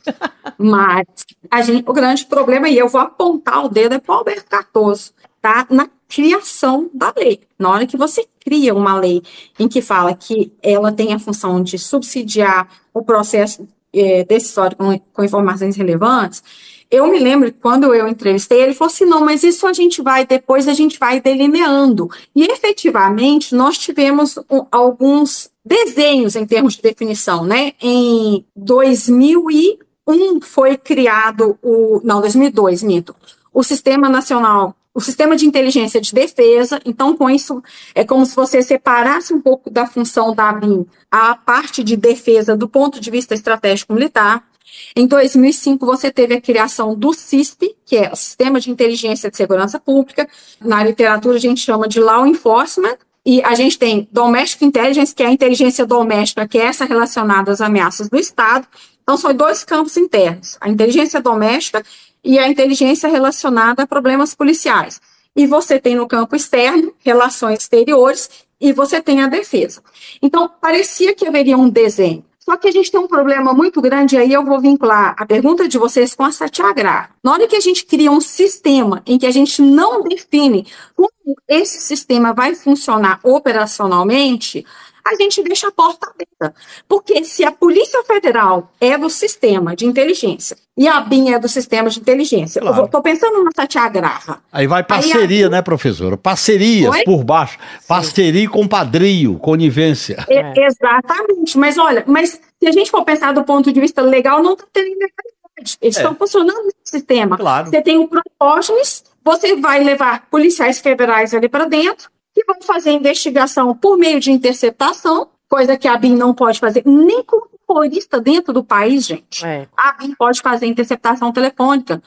[0.58, 1.06] Mas
[1.50, 4.50] a gente, o grande problema, e eu vou apontar o dedo, é para o Alberto
[4.50, 5.66] Cardoso, tá?
[5.70, 7.42] Na criação da lei.
[7.58, 9.24] Na hora que você cria uma lei
[9.60, 15.00] em que fala que ela tem a função de subsidiar o processo é, decisório com,
[15.14, 16.44] com informações relevantes,
[16.90, 20.26] eu me lembro quando eu entrevistei, ele falou assim: não, mas isso a gente vai,
[20.26, 22.10] depois a gente vai delineando.
[22.36, 27.74] E efetivamente nós tivemos um, alguns desenhos em termos de definição, né?
[27.82, 32.02] Em 2001 foi criado o.
[32.04, 33.16] Não, 2002, mito.
[33.54, 36.80] O Sistema Nacional o sistema de inteligência de defesa.
[36.86, 37.62] Então, com isso,
[37.94, 42.56] é como se você separasse um pouco da função da ABIN a parte de defesa
[42.56, 44.48] do ponto de vista estratégico militar.
[44.96, 49.38] Em 2005, você teve a criação do CISP, que é o Sistema de Inteligência de
[49.38, 50.28] Segurança Pública.
[50.60, 52.98] Na literatura, a gente chama de Law Enforcement.
[53.28, 57.52] E a gente tem Domestic Intelligence, que é a inteligência doméstica, que é essa relacionada
[57.52, 58.68] às ameaças do Estado.
[59.02, 61.84] Então, são dois campos internos: a inteligência doméstica
[62.24, 65.02] e a inteligência relacionada a problemas policiais.
[65.36, 69.82] E você tem no campo externo, relações exteriores, e você tem a defesa.
[70.22, 72.24] Então, parecia que haveria um desenho.
[72.46, 75.68] Só que a gente tem um problema muito grande, aí eu vou vincular a pergunta
[75.68, 77.10] de vocês com a Satyagraha.
[77.24, 81.10] Na hora que a gente cria um sistema em que a gente não define como
[81.48, 84.64] esse sistema vai funcionar operacionalmente,
[85.06, 86.58] a gente deixa a porta aberta.
[86.88, 91.48] Porque se a Polícia Federal é do sistema de inteligência e a BIM é do
[91.48, 92.78] sistema de inteligência, claro.
[92.78, 94.42] eu estou pensando na Satyagraha.
[94.52, 95.50] Aí vai parceria, Aí a...
[95.50, 96.18] né, professora?
[96.18, 97.04] Parcerias Oi?
[97.04, 97.58] por baixo.
[97.80, 97.88] Sim.
[97.88, 100.26] Parceria com padrinho, conivência.
[100.28, 101.58] É, exatamente.
[101.58, 104.66] Mas olha, mas se a gente for pensar do ponto de vista legal, não está
[104.74, 105.78] tendo legalidade.
[105.82, 106.16] Eles estão é.
[106.16, 107.38] funcionando nesse sistema.
[107.38, 107.70] Claro.
[107.70, 112.92] Você tem o Protógenes, você vai levar policiais federais ali para dentro, que vão fazer
[112.92, 118.20] investigação por meio de interceptação, coisa que a BIM não pode fazer nem com terrorista
[118.20, 119.46] dentro do país, gente.
[119.46, 119.68] É.
[119.76, 122.04] A BIM pode fazer interceptação telefônica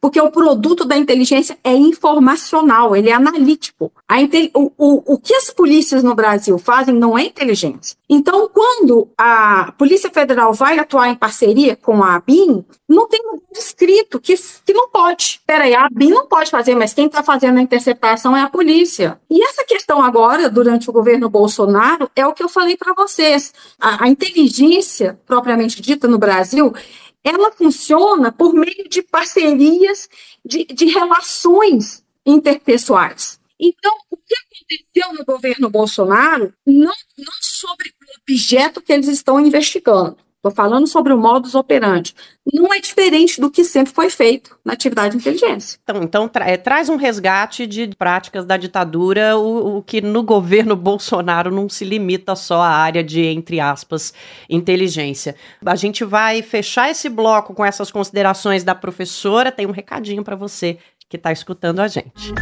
[0.00, 3.92] porque o produto da inteligência é informacional, ele é analítico.
[4.54, 7.96] O, o, o que as polícias no Brasil fazem não é inteligência.
[8.08, 13.20] Então, quando a Polícia Federal vai atuar em parceria com a ABIN, não tem
[13.52, 14.34] escrito que,
[14.64, 15.40] que não pode.
[15.46, 19.20] Peraí, a ABIN não pode fazer, mas quem está fazendo a interceptação é a polícia.
[19.30, 23.52] E essa questão agora, durante o governo Bolsonaro, é o que eu falei para vocês.
[23.78, 26.72] A, a inteligência, propriamente dita no Brasil,
[27.24, 30.08] ela funciona por meio de parcerias,
[30.44, 33.38] de, de relações interpessoais.
[33.58, 39.38] Então, o que aconteceu no governo Bolsonaro não, não sobre o objeto que eles estão
[39.38, 42.14] investigando, Estou falando sobre o modus operandi.
[42.50, 45.78] Não é diferente do que sempre foi feito na atividade de inteligência.
[45.82, 50.22] Então, então tra é, traz um resgate de práticas da ditadura, o, o, que no
[50.22, 54.14] governo Bolsonaro não se limita só à área de, entre aspas,
[54.48, 55.36] inteligência.
[55.62, 59.52] A gente vai fechar esse bloco com essas considerações da professora.
[59.52, 62.32] Tem um recadinho para você que está escutando a gente.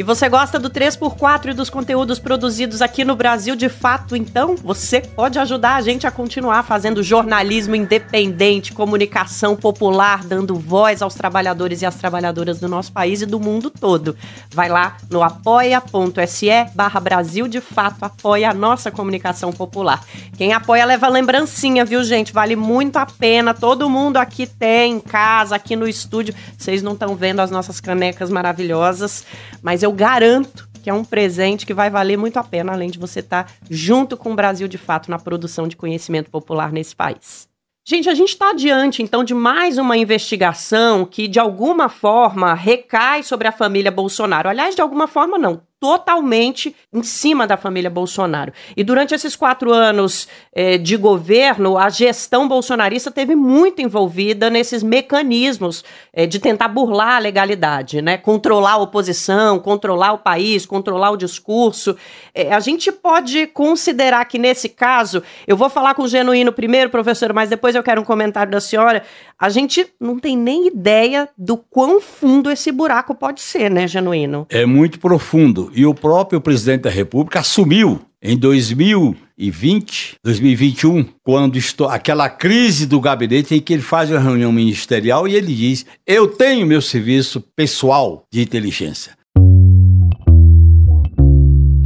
[0.00, 4.16] E você gosta do 3x4 e dos conteúdos produzidos aqui no Brasil de fato?
[4.16, 11.02] Então, você pode ajudar a gente a continuar fazendo jornalismo independente, comunicação popular, dando voz
[11.02, 14.16] aos trabalhadores e às trabalhadoras do nosso país e do mundo todo.
[14.54, 20.02] Vai lá no apoia.se barra Brasil de fato, apoia a nossa comunicação popular.
[20.38, 22.32] Quem apoia leva lembrancinha, viu, gente?
[22.32, 23.52] Vale muito a pena.
[23.52, 26.34] Todo mundo aqui tem, em casa, aqui no estúdio.
[26.56, 29.26] Vocês não estão vendo as nossas canecas maravilhosas,
[29.62, 32.98] mas eu garanto que é um presente que vai valer muito a pena, além de
[32.98, 36.96] você estar tá junto com o Brasil de fato na produção de conhecimento popular nesse
[36.96, 37.48] país.
[37.86, 43.22] Gente, a gente está diante então de mais uma investigação que de alguma forma recai
[43.22, 44.48] sobre a família Bolsonaro.
[44.48, 48.52] Aliás, de alguma forma não, totalmente em cima da família Bolsonaro.
[48.76, 54.82] E durante esses quatro anos eh, de governo, a gestão bolsonarista teve muito envolvida nesses
[54.82, 58.18] mecanismos eh, de tentar burlar a legalidade, né?
[58.18, 61.96] Controlar a oposição, controlar o país, controlar o discurso.
[62.34, 66.90] Eh, a gente pode considerar que nesse caso, eu vou falar com o Genuíno primeiro,
[66.90, 69.02] professor, mas depois eu quero um comentário da senhora.
[69.38, 74.46] A gente não tem nem ideia do quão fundo esse buraco pode ser, né, Genuíno?
[74.50, 81.88] É muito profundo e o próprio presidente da República assumiu em 2020, 2021, quando estou,
[81.88, 86.28] aquela crise do gabinete em que ele faz uma reunião ministerial e ele diz: Eu
[86.28, 89.12] tenho meu serviço pessoal de inteligência.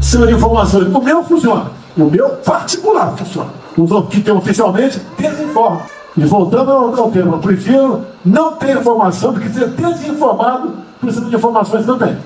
[0.00, 3.52] Sistema de informações, o meu funciona, o meu particular funciona.
[3.76, 5.86] Os que tem oficialmente desinforma.
[6.16, 11.30] E voltando ao, ao tema, eu prefiro não ter informação do que ser desinformado precisando
[11.30, 12.16] de informações também.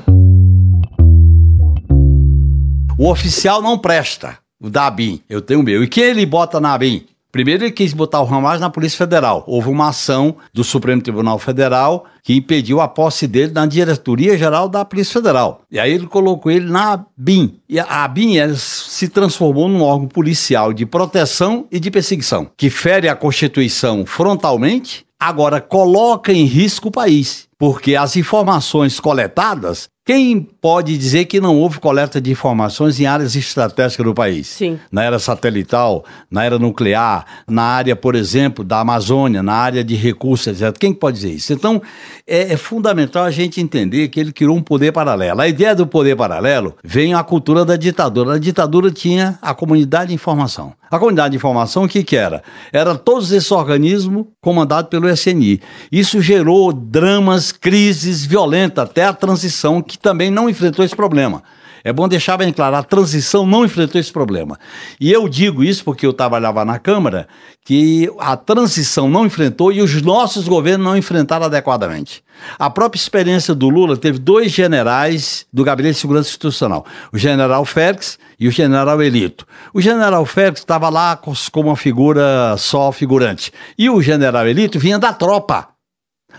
[3.01, 5.23] O oficial não presta, o da ABIN.
[5.31, 5.85] Eu tenho o meu.
[5.85, 7.07] E quem ele bota na ABIN?
[7.31, 9.45] Primeiro ele quis botar o Ramaz na Polícia Federal.
[9.47, 14.69] Houve uma ação do Supremo Tribunal Federal que impediu a posse dele na Diretoria Geral
[14.69, 15.63] da Polícia Federal.
[15.71, 17.61] E aí ele colocou ele na BIM.
[17.69, 23.09] E a ABIN se transformou num órgão policial de proteção e de perseguição, que fere
[23.09, 27.49] a Constituição frontalmente, agora coloca em risco o país.
[27.59, 33.37] Porque as informações coletadas quem pode dizer que não houve coleta de informações em áreas
[33.37, 34.47] estratégicas do país?
[34.47, 34.79] Sim.
[34.91, 39.95] Na era satelital, na era nuclear, na área, por exemplo, da Amazônia, na área de
[39.95, 40.75] recursos, etc.
[40.79, 41.53] Quem pode dizer isso?
[41.53, 41.83] Então,
[42.27, 45.41] é, é fundamental a gente entender que ele criou um poder paralelo.
[45.41, 48.35] A ideia do poder paralelo vem a cultura da ditadura.
[48.35, 50.73] A ditadura tinha a comunidade de informação.
[50.91, 52.43] A comunidade de informação, o que, que era?
[52.73, 55.61] Era todos esses organismos comandados pelo SNI.
[55.93, 61.43] Isso gerou dramas, crises violentas, até a transição, que também não enfrentou esse problema.
[61.85, 64.59] É bom deixar bem claro, a transição não enfrentou esse problema.
[65.01, 67.29] E eu digo isso porque eu trabalhava na Câmara,
[67.65, 72.23] que a transição não enfrentou e os nossos governos não enfrentaram adequadamente.
[72.59, 77.65] A própria experiência do Lula teve dois generais do Gabinete de Segurança Institucional, o general
[77.65, 79.47] Félix e o general Elito.
[79.75, 84.99] O general Félix estava lá como uma figura só figurante, e o general Elito vinha
[84.99, 85.69] da tropa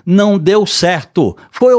[0.06, 1.36] não deu certo.
[1.52, 1.74] Foi,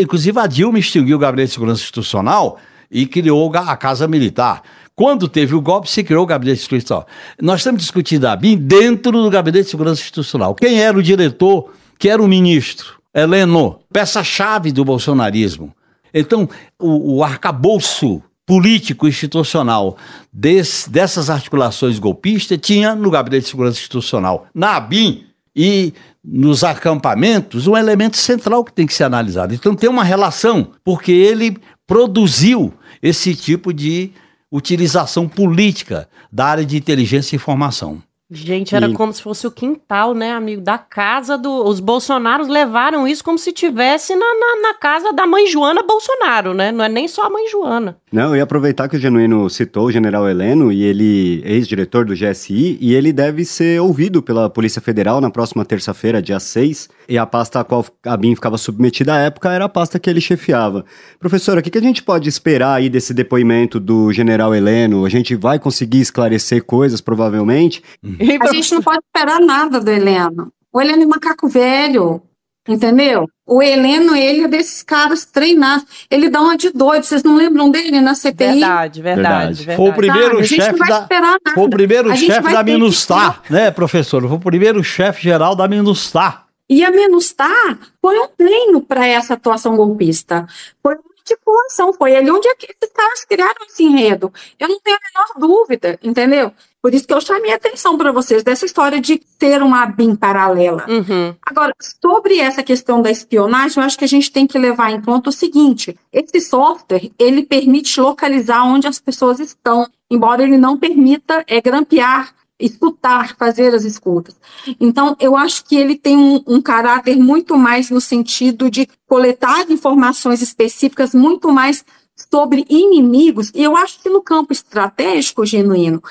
[0.00, 2.58] inclusive, a Dilma extinguiu o Gabinete de Segurança Institucional
[2.92, 4.62] e criou a Casa Militar.
[4.94, 7.06] Quando teve o golpe, se criou o Gabinete Institucional.
[7.40, 10.54] Nós estamos discutindo a BIM dentro do Gabinete de Segurança Institucional.
[10.54, 11.72] Quem era o diretor?
[11.98, 13.00] Que era o ministro?
[13.14, 15.74] Heleno, peça-chave do bolsonarismo.
[16.12, 19.96] Então, o, o arcabouço político institucional
[20.30, 25.24] desse, dessas articulações golpistas tinha no Gabinete de Segurança Institucional, na ABIN
[25.56, 29.54] e nos acampamentos, um elemento central que tem que ser analisado.
[29.54, 32.72] Então tem uma relação, porque ele produziu
[33.02, 34.12] esse tipo de
[34.50, 38.02] utilização política da área de inteligência e informação.
[38.34, 38.94] Gente, era e...
[38.94, 40.62] como se fosse o quintal, né, amigo?
[40.62, 41.66] Da casa do.
[41.66, 46.54] Os Bolsonaros levaram isso como se tivesse na, na, na, casa da mãe Joana Bolsonaro,
[46.54, 46.72] né?
[46.72, 47.98] Não é nem só a mãe Joana.
[48.10, 52.14] Não, eu ia aproveitar que o Genuíno citou o general Heleno, e ele ex-diretor do
[52.14, 57.18] GSI, e ele deve ser ouvido pela Polícia Federal na próxima terça-feira, dia 6, e
[57.18, 60.20] a pasta a qual a BIM ficava submetida à época era a pasta que ele
[60.20, 60.84] chefiava.
[61.18, 65.04] Professora, o que, que a gente pode esperar aí desse depoimento do general Heleno?
[65.04, 67.82] A gente vai conseguir esclarecer coisas, provavelmente?
[68.02, 68.16] Uhum.
[68.40, 70.52] A gente não pode esperar nada do Heleno.
[70.72, 72.22] O Heleno é macaco velho,
[72.66, 73.26] entendeu?
[73.46, 75.84] O Heleno, ele é desses caras treinados.
[76.10, 77.04] Ele dá uma de doido.
[77.04, 78.46] Vocês não lembram dele na CPI?
[78.46, 79.64] Verdade, verdade, verdade.
[79.64, 79.76] verdade.
[79.76, 81.08] Foi o primeiro chefe da.
[81.52, 83.52] Foi o primeiro chefe da Minustar, que...
[83.52, 84.22] né, professor?
[84.26, 86.41] Foi o primeiro chefe geral da Minustar.
[86.68, 90.46] E a Minustar foi um treino para essa atuação golpista.
[90.82, 94.32] Foi uma articulação, foi ali onde é que esses caras criaram esse enredo.
[94.58, 96.52] Eu não tenho a menor dúvida, entendeu?
[96.82, 100.16] Por isso que eu chamei a atenção para vocês dessa história de ter uma BIM
[100.16, 100.84] paralela.
[100.88, 101.32] Uhum.
[101.46, 105.00] Agora, sobre essa questão da espionagem, eu acho que a gente tem que levar em
[105.00, 110.76] conta o seguinte: esse software ele permite localizar onde as pessoas estão, embora ele não
[110.76, 112.34] permita é, grampear
[112.64, 114.36] escutar, fazer as escutas.
[114.80, 119.70] Então, eu acho que ele tem um, um, caráter muito mais no sentido de coletar
[119.70, 121.84] informações específicas, muito mais
[122.30, 126.02] sobre inimigos, e eu acho que no campo estratégico genuíno,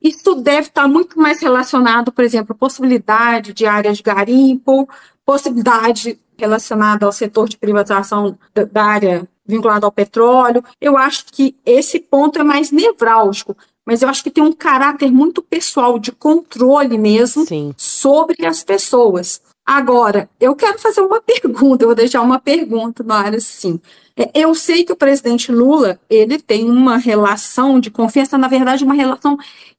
[0.00, 4.88] isso deve estar muito mais relacionado, por exemplo, possibilidade de áreas de garimpo,
[5.26, 8.38] possibilidade relacionada ao setor de privatização
[8.72, 10.62] da área vinculada ao petróleo.
[10.80, 13.56] Eu acho que esse ponto é mais nevrálgico
[13.88, 17.72] mas eu acho que tem um caráter muito pessoal de controle mesmo Sim.
[17.74, 19.40] sobre as pessoas.
[19.64, 23.80] Agora, eu quero fazer uma pergunta, eu vou deixar uma pergunta na área sim.
[24.14, 28.84] É, eu sei que o presidente Lula, ele tem uma relação de confiança, na verdade,
[28.84, 29.38] uma relação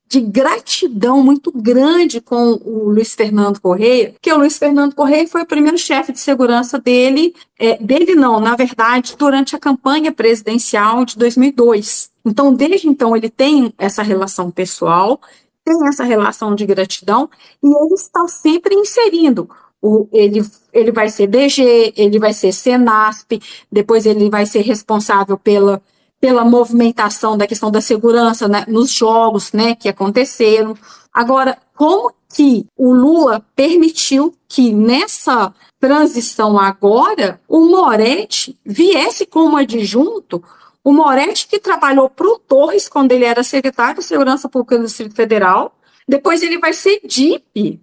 [0.09, 5.43] de gratidão muito grande com o Luiz Fernando Correia, que o Luiz Fernando Correia foi
[5.43, 11.05] o primeiro chefe de segurança dele, é, dele não, na verdade, durante a campanha presidencial
[11.05, 12.09] de 2002.
[12.25, 15.21] Então, desde então, ele tem essa relação pessoal,
[15.63, 17.29] tem essa relação de gratidão,
[17.63, 19.47] e ele está sempre inserindo
[19.81, 20.41] o, ele,
[20.73, 23.39] ele vai ser DG, ele vai ser Senasp,
[23.71, 25.81] depois ele vai ser responsável pela
[26.19, 30.75] pela movimentação da questão da segurança né, nos jogos né, que aconteceram.
[31.13, 40.43] Agora, como que o Lula permitiu que nessa transição agora o Moretti viesse como adjunto,
[40.83, 44.85] o Moretti que trabalhou para o Torres quando ele era secretário de Segurança Pública do
[44.85, 45.73] Distrito Federal,
[46.07, 47.79] depois ele vai ser DIP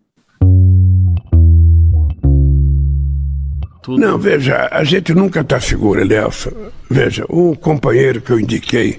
[3.87, 4.01] tudo.
[4.01, 6.51] Não, veja, a gente nunca está seguro, Nelson.
[6.89, 8.99] Veja, o companheiro que eu indiquei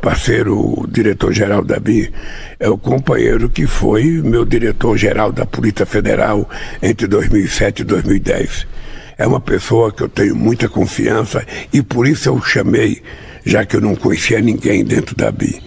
[0.00, 2.12] para ser o diretor-geral da BI
[2.58, 6.48] é o companheiro que foi meu diretor-geral da Polícia Federal
[6.82, 8.66] entre 2007 e 2010.
[9.18, 13.02] É uma pessoa que eu tenho muita confiança e por isso eu chamei,
[13.44, 15.60] já que eu não conhecia ninguém dentro da BI.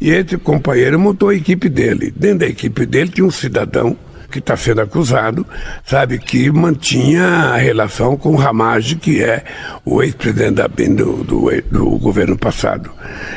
[0.00, 2.12] E esse companheiro montou a equipe dele.
[2.14, 3.96] Dentro da equipe dele tinha um cidadão
[4.30, 5.46] que está sendo acusado,
[5.84, 9.44] sabe, que mantinha a relação com o Ramage, que é
[9.84, 12.90] o ex-presidente da BIM do, do, do, governo passado.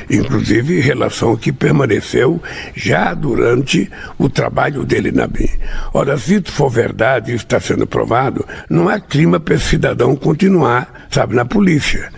[0.10, 2.42] Inclusive, relação que permaneceu
[2.76, 5.50] já durante o trabalho dele na BIM.
[5.94, 10.16] Ora, se isso for verdade, isso está sendo provado, não há clima para esse cidadão
[10.16, 12.10] continuar, sabe, na polícia.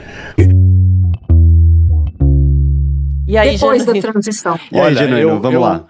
[3.28, 4.60] E aí, Depois da transição.
[4.72, 5.86] Olha, eu, vamos eu, lá.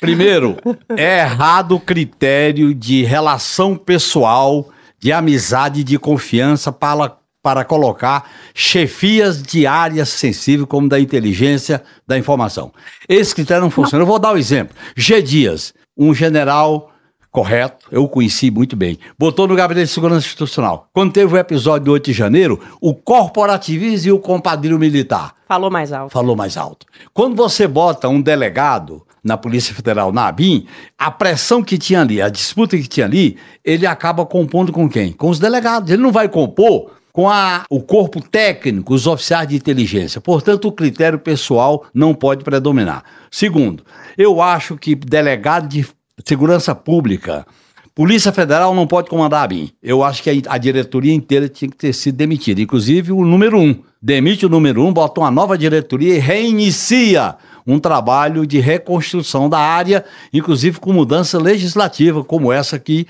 [0.00, 0.56] Primeiro,
[0.96, 4.68] é errado o critério de relação pessoal,
[4.98, 12.18] de amizade, de confiança para, para colocar chefias de áreas sensíveis, como da inteligência, da
[12.18, 12.72] informação.
[13.08, 14.02] Esse critério não funciona.
[14.02, 14.76] Eu vou dar um exemplo.
[14.96, 15.22] G.
[15.22, 16.90] Dias, um general
[17.30, 18.98] correto, eu o conheci muito bem.
[19.18, 20.88] Botou no gabinete de segurança institucional.
[20.92, 25.34] Quando teve o episódio do 8 de janeiro, o corporativismo e o compadrio militar.
[25.46, 26.12] Falou mais alto.
[26.12, 26.86] Falou mais alto.
[27.14, 30.66] Quando você bota um delegado na Polícia Federal, na ABIN,
[30.98, 35.12] a pressão que tinha ali, a disputa que tinha ali, ele acaba compondo com quem?
[35.12, 35.90] Com os delegados.
[35.90, 40.20] Ele não vai compor com a, o corpo técnico, os oficiais de inteligência.
[40.20, 43.04] Portanto, o critério pessoal não pode predominar.
[43.30, 43.84] Segundo,
[44.16, 45.86] eu acho que delegado de
[46.24, 47.46] segurança pública,
[47.94, 49.70] Polícia Federal não pode comandar a BIM.
[49.82, 53.58] Eu acho que a, a, diretoria inteira tinha que ter sido demitida, inclusive o número
[53.58, 53.82] um.
[54.00, 57.36] Demite o número um, bota uma nova diretoria e reinicia
[57.66, 63.06] um trabalho de reconstrução da área, inclusive com mudança legislativa, como essa que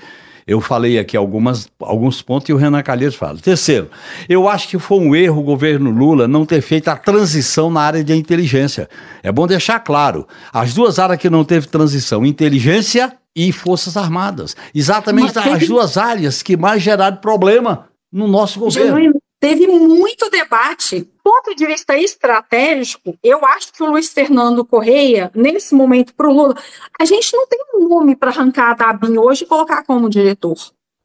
[0.47, 3.37] eu falei aqui algumas, alguns pontos e o Renan Calheiros fala.
[3.37, 3.89] Terceiro,
[4.27, 7.81] eu acho que foi um erro o governo Lula não ter feito a transição na
[7.81, 8.89] área de inteligência.
[9.23, 14.55] É bom deixar claro, as duas áreas que não teve transição, inteligência e Forças Armadas.
[14.73, 21.01] Exatamente as duas áreas que mais geraram problema no nosso governo teve muito debate.
[21.01, 26.29] Do ponto de vista estratégico, eu acho que o Luiz Fernando Correia, nesse momento, para
[26.29, 26.55] o Lula,
[26.99, 30.57] a gente não tem um nome para arrancar da ABIN hoje e colocar como diretor.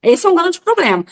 [0.07, 1.05] Esse é um grande problema.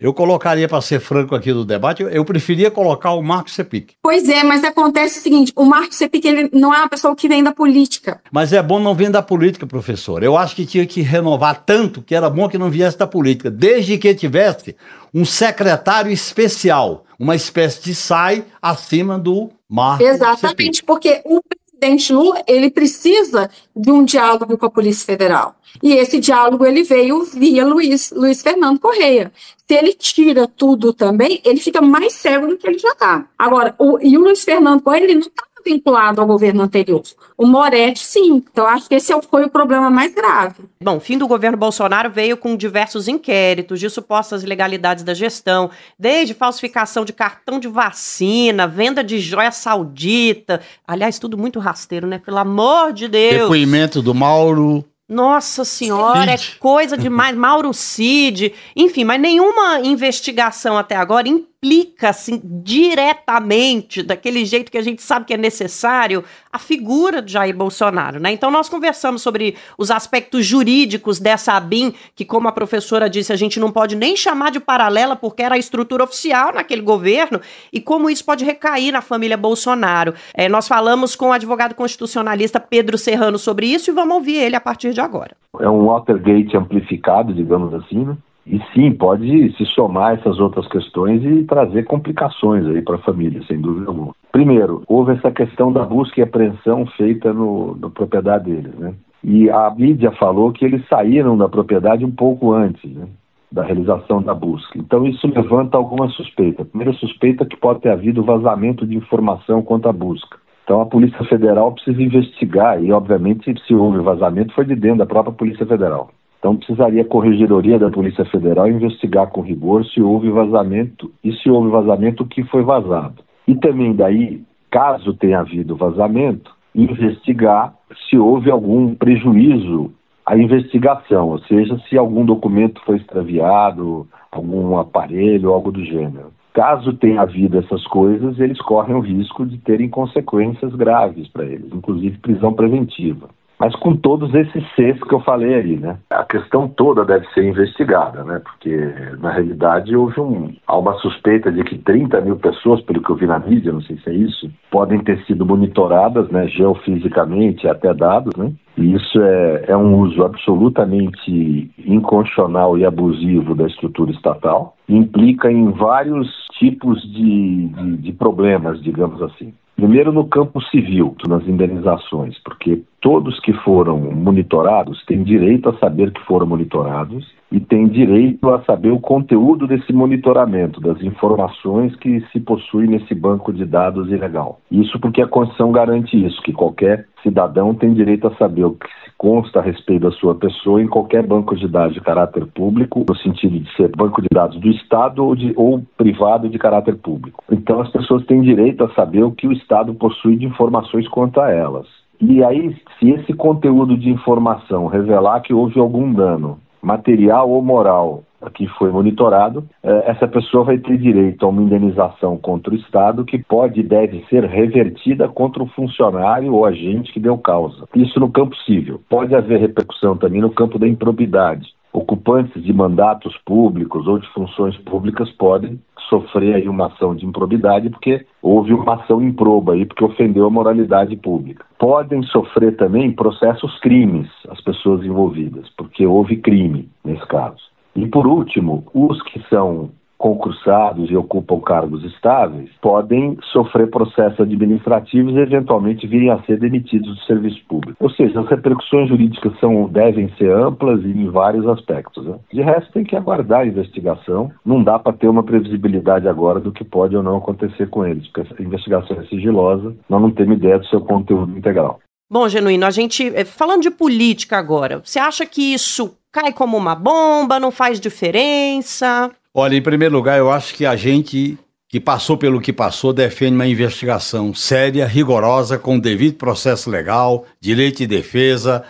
[0.00, 3.90] Eu colocaria, para ser franco aqui do debate, eu preferia colocar o Marco Sepic.
[4.02, 7.28] Pois é, mas acontece o seguinte: o Marco Sepic ele não é uma pessoa que
[7.28, 8.22] vem da política.
[8.32, 10.22] Mas é bom não vir da política, professor.
[10.22, 13.50] Eu acho que tinha que renovar tanto que era bom que não viesse da política,
[13.50, 14.74] desde que tivesse
[15.12, 20.86] um secretário especial, uma espécie de SAI acima do Marco Exatamente, Sepic.
[20.86, 21.42] porque o
[21.78, 25.54] presidente Lula, ele precisa de um diálogo com a Polícia Federal.
[25.82, 29.32] E esse diálogo ele veio via Luiz, Luiz Fernando Correia.
[29.66, 33.28] Se ele tira tudo também, ele fica mais cego do que ele já está.
[33.38, 37.02] Agora, o, e o Luiz Fernando Correia, ele não está vinculado ao governo anterior.
[37.36, 38.42] O Moretti, sim.
[38.50, 40.64] Então, acho que esse foi o problema mais grave.
[40.82, 46.34] Bom, fim do governo Bolsonaro veio com diversos inquéritos de supostas ilegalidades da gestão, desde
[46.34, 50.60] falsificação de cartão de vacina, venda de joia saudita.
[50.86, 52.18] Aliás, tudo muito rasteiro, né?
[52.18, 53.42] Pelo amor de Deus.
[53.42, 56.56] Depoimento do Mauro nossa senhora, Cid.
[56.56, 57.34] é coisa demais.
[57.34, 61.26] Mauro Cid, enfim, mas nenhuma investigação até agora
[61.60, 67.32] implica assim diretamente, daquele jeito que a gente sabe que é necessário, a figura de
[67.32, 68.32] Jair Bolsonaro, né?
[68.32, 73.36] Então nós conversamos sobre os aspectos jurídicos dessa ABIN, que como a professora disse, a
[73.36, 77.40] gente não pode nem chamar de paralela porque era a estrutura oficial naquele governo
[77.72, 80.14] e como isso pode recair na família Bolsonaro.
[80.34, 84.54] É, nós falamos com o advogado constitucionalista Pedro Serrano sobre isso e vamos ouvir ele
[84.54, 85.36] a partir de agora.
[85.58, 88.16] É um Watergate amplificado, digamos assim, né?
[88.50, 93.42] E sim, pode se somar essas outras questões e trazer complicações aí para a família,
[93.46, 94.14] sem dúvida alguma.
[94.32, 98.94] Primeiro, houve essa questão da busca e apreensão feita no, na propriedade deles, né?
[99.22, 103.06] E a mídia falou que eles saíram da propriedade um pouco antes, né?
[103.50, 104.78] da realização da busca.
[104.78, 106.62] Então isso levanta alguma suspeita.
[106.62, 110.38] A primeira suspeita é que pode ter havido vazamento de informação quanto à busca.
[110.64, 115.06] Então a Polícia Federal precisa investigar e, obviamente, se houve vazamento foi de dentro da
[115.06, 116.10] própria Polícia Federal.
[116.38, 121.50] Então precisaria a Corregedoria da Polícia Federal investigar com rigor se houve vazamento e se
[121.50, 123.22] houve vazamento o que foi vazado.
[123.46, 127.74] E também daí, caso tenha havido vazamento, investigar
[128.08, 129.90] se houve algum prejuízo
[130.24, 136.30] à investigação, ou seja, se algum documento foi extraviado, algum aparelho, algo do gênero.
[136.52, 141.72] Caso tenha havido essas coisas, eles correm o risco de terem consequências graves para eles,
[141.72, 143.28] inclusive prisão preventiva
[143.58, 145.98] mas com todos esses Cs que eu falei aí, né?
[146.10, 148.40] A questão toda deve ser investigada, né?
[148.42, 148.76] Porque,
[149.18, 153.16] na realidade, houve um, há uma suspeita de que 30 mil pessoas, pelo que eu
[153.16, 157.92] vi na mídia, não sei se é isso, podem ter sido monitoradas, né, geofisicamente, até
[157.92, 158.52] dados, né?
[158.78, 164.76] E isso é, é um uso absolutamente inconstitucional e abusivo da estrutura estatal.
[164.88, 169.52] Implica em vários tipos de, de, de problemas, digamos assim.
[169.74, 176.12] Primeiro, no campo civil, nas indenizações, porque todos que foram monitorados têm direito a saber
[176.12, 182.20] que foram monitorados e têm direito a saber o conteúdo desse monitoramento, das informações que
[182.30, 184.60] se possui nesse banco de dados ilegal.
[184.70, 188.86] Isso porque a Constituição garante isso, que qualquer cidadão tem direito a saber o que
[188.86, 193.04] se consta a respeito da sua pessoa em qualquer banco de dados de caráter público,
[193.08, 196.96] no sentido de ser banco de dados do Estado ou, de, ou privado de caráter
[196.96, 197.42] público.
[197.50, 201.40] Então as pessoas têm direito a saber o que o Estado possui de informações quanto
[201.40, 201.86] a elas.
[202.20, 208.24] E aí, se esse conteúdo de informação revelar que houve algum dano material ou moral
[208.54, 213.24] que foi monitorado, eh, essa pessoa vai ter direito a uma indenização contra o Estado
[213.24, 217.84] que pode e deve ser revertida contra o funcionário ou agente que deu causa.
[217.94, 219.00] Isso no campo civil.
[219.08, 221.66] Pode haver repercussão também no campo da improbidade.
[221.92, 227.90] Ocupantes de mandatos públicos ou de funções públicas podem sofrer aí uma ação de improbidade
[227.90, 231.64] porque houve uma ação improba aí porque ofendeu a moralidade pública.
[231.78, 237.62] Podem sofrer também processos crimes as pessoas envolvidas, porque houve crime nesse caso.
[237.94, 245.34] E por último, os que são concursados e ocupam cargos estáveis podem sofrer processos administrativos
[245.34, 247.96] e eventualmente virem a ser demitidos do serviço público.
[248.00, 252.26] Ou seja, as repercussões jurídicas são, devem ser amplas e em vários aspectos.
[252.26, 252.36] Né?
[252.52, 254.50] De resto, tem que aguardar a investigação.
[254.66, 258.26] Não dá para ter uma previsibilidade agora do que pode ou não acontecer com eles,
[258.28, 262.00] porque a investigação é sigilosa, nós não temos ideia do seu conteúdo integral.
[262.30, 266.76] Bom, Genuíno, a gente, eh, falando de política agora, você acha que isso cai como
[266.76, 269.30] uma bomba, não faz diferença?
[269.60, 273.56] Olha, em primeiro lugar, eu acho que a gente que passou pelo que passou defende
[273.56, 278.84] uma investigação séria, rigorosa, com devido processo legal, direito de defesa,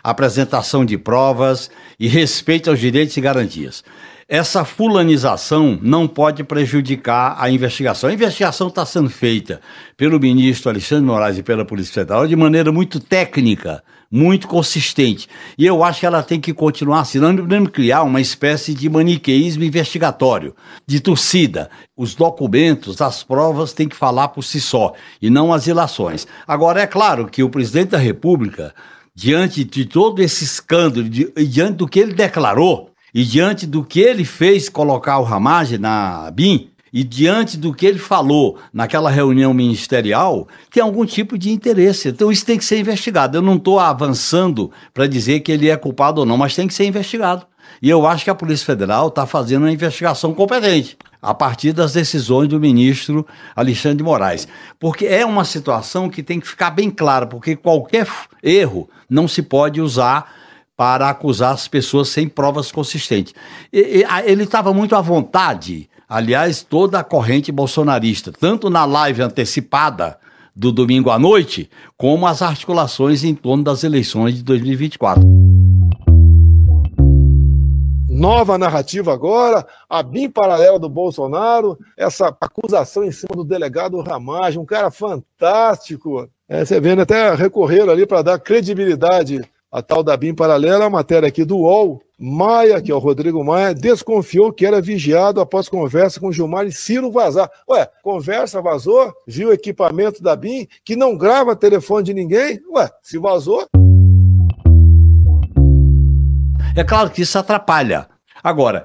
[0.00, 3.82] apresentação de provas e respeito aos direitos e garantias.
[4.28, 8.08] Essa fulanização não pode prejudicar a investigação.
[8.08, 9.60] A investigação está sendo feita
[9.96, 13.82] pelo ministro Alexandre Moraes e pela Polícia Federal de maneira muito técnica,
[14.12, 15.26] muito consistente.
[15.56, 17.18] E eu acho que ela tem que continuar assim.
[17.18, 20.54] Não criar uma espécie de maniqueísmo investigatório,
[20.86, 21.70] de torcida.
[21.96, 26.26] Os documentos, as provas têm que falar por si só, e não as ilações.
[26.46, 28.74] Agora, é claro que o presidente da República,
[29.14, 34.00] diante de todo esse escândalo, e diante do que ele declarou, e diante do que
[34.00, 39.54] ele fez colocar o Ramage na BIM, e diante do que ele falou naquela reunião
[39.54, 42.08] ministerial, tem algum tipo de interesse.
[42.08, 43.38] Então isso tem que ser investigado.
[43.38, 46.74] Eu não estou avançando para dizer que ele é culpado ou não, mas tem que
[46.74, 47.46] ser investigado.
[47.80, 51.92] E eu acho que a Polícia Federal está fazendo uma investigação competente a partir das
[51.92, 53.26] decisões do ministro
[53.56, 54.46] Alexandre de Moraes.
[54.78, 58.06] Porque é uma situação que tem que ficar bem clara, porque qualquer
[58.42, 60.30] erro não se pode usar
[60.76, 63.34] para acusar as pessoas sem provas consistentes.
[63.72, 70.18] Ele estava muito à vontade, aliás, toda a corrente bolsonarista, tanto na live antecipada
[70.54, 75.22] do domingo à noite, como as articulações em torno das eleições de 2024
[78.22, 84.60] nova narrativa agora, a BIM paralela do Bolsonaro, essa acusação em cima do delegado Ramagem,
[84.60, 86.28] um cara fantástico.
[86.48, 89.40] É, você vendo até recorrer ali para dar credibilidade
[89.72, 92.02] à tal da BIM paralela, a matéria aqui do UOL.
[92.18, 96.72] Maia, que é o Rodrigo Maia, desconfiou que era vigiado após conversa com Gilmar e
[96.72, 97.50] Ciro vazar.
[97.68, 99.12] Ué, conversa vazou?
[99.26, 102.60] Viu equipamento da BIM que não grava telefone de ninguém?
[102.70, 103.66] Ué, se vazou.
[106.76, 108.06] É claro que isso atrapalha.
[108.44, 108.84] Agora,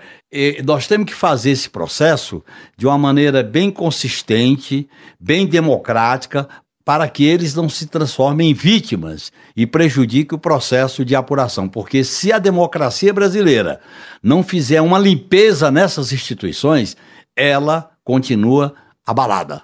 [0.65, 2.43] nós temos que fazer esse processo
[2.77, 4.87] de uma maneira bem consistente,
[5.19, 6.47] bem democrática,
[6.87, 11.67] para que eles não se transformem em vítimas e prejudiquem o processo de apuração.
[11.67, 13.81] Porque se a democracia brasileira
[14.23, 16.95] não fizer uma limpeza nessas instituições,
[17.35, 18.73] ela continua
[19.05, 19.61] abalada.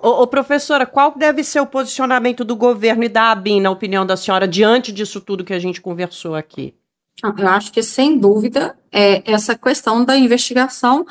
[0.00, 4.06] Ô, ô, professora, qual deve ser o posicionamento do governo e da ABIN, na opinião
[4.06, 6.72] da senhora, diante disso tudo que a gente conversou aqui?
[7.20, 11.04] Eu acho que, sem dúvida, é essa questão da investigação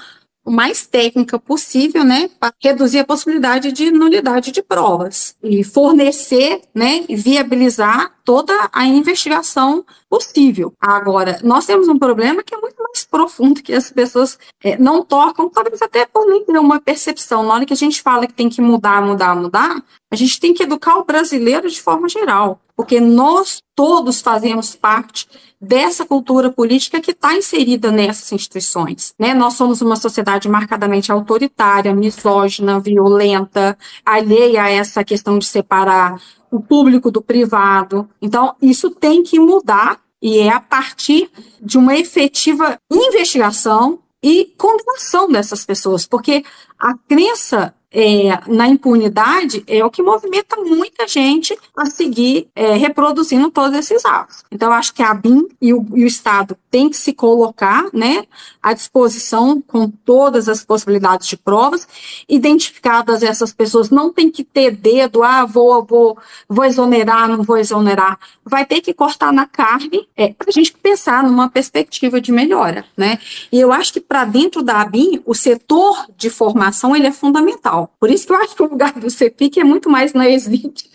[0.50, 7.06] mais técnica possível, né, para reduzir a possibilidade de nulidade de provas e fornecer, né,
[7.10, 10.74] viabilizar toda a investigação possível.
[10.80, 15.04] Agora, nós temos um problema que é muito mais profundo, que as pessoas é, não
[15.04, 17.44] tocam, talvez até por nem ter uma percepção.
[17.44, 20.54] Na hora que a gente fala que tem que mudar, mudar, mudar, a gente tem
[20.54, 25.28] que educar o brasileiro de forma geral, porque nós todos fazemos parte
[25.62, 29.14] dessa cultura política que está inserida nessas instituições.
[29.20, 29.34] Né?
[29.34, 36.62] Nós somos uma sociedade marcadamente autoritária, misógina, violenta, alheia a essa questão de separar o
[36.62, 38.10] público do privado.
[38.22, 41.30] Então, isso tem que mudar e é a partir
[41.62, 46.44] de uma efetiva investigação e condenação dessas pessoas, porque
[46.78, 53.50] a crença é, na impunidade é o que movimenta muita gente a seguir é, reproduzindo
[53.50, 54.44] todos esses atos.
[54.52, 58.26] Então, acho que a BIM e o, e o Estado têm que se colocar né,
[58.62, 61.88] à disposição com todas as possibilidades de provas.
[62.28, 66.18] Identificadas essas pessoas, não tem que ter dedo, ah, vou, vou,
[66.48, 68.20] vou exonerar, não vou exonerar.
[68.46, 72.86] Vai ter que cortar na carne é, para a gente pensar numa perspectiva de melhora.
[72.96, 73.18] Né?
[73.52, 77.79] E eu acho que para dentro da ABIN, o setor de formação ele é fundamental.
[78.00, 80.86] Por isso que eu acho que o lugar do CEPIC é muito mais na ex-20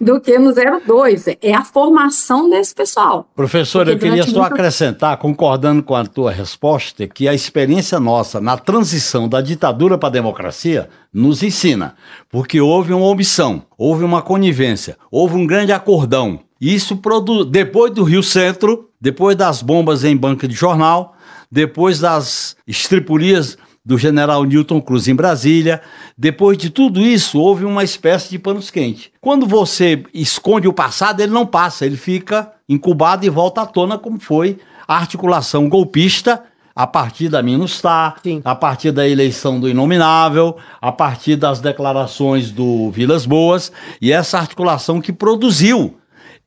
[0.00, 1.28] do que no 02.
[1.40, 3.28] É a formação desse pessoal.
[3.34, 4.52] Professor, eu queria só muito...
[4.52, 10.08] acrescentar, concordando com a tua resposta, que a experiência nossa na transição da ditadura para
[10.08, 11.94] a democracia nos ensina.
[12.30, 16.40] Porque houve uma omissão, houve uma conivência, houve um grande acordão.
[16.60, 17.44] Isso produ...
[17.44, 21.14] depois do Rio Centro, depois das bombas em banca de jornal,
[21.50, 25.82] depois das estripulias do general Newton Cruz em Brasília.
[26.16, 29.10] Depois de tudo isso, houve uma espécie de panos quentes.
[29.20, 33.98] Quando você esconde o passado, ele não passa, ele fica incubado e volta à tona,
[33.98, 34.58] como foi
[34.88, 36.42] a articulação golpista
[36.74, 38.40] a partir da Minustar, Sim.
[38.44, 43.70] a partir da eleição do Inominável, a partir das declarações do Vilas Boas,
[44.00, 45.96] e essa articulação que produziu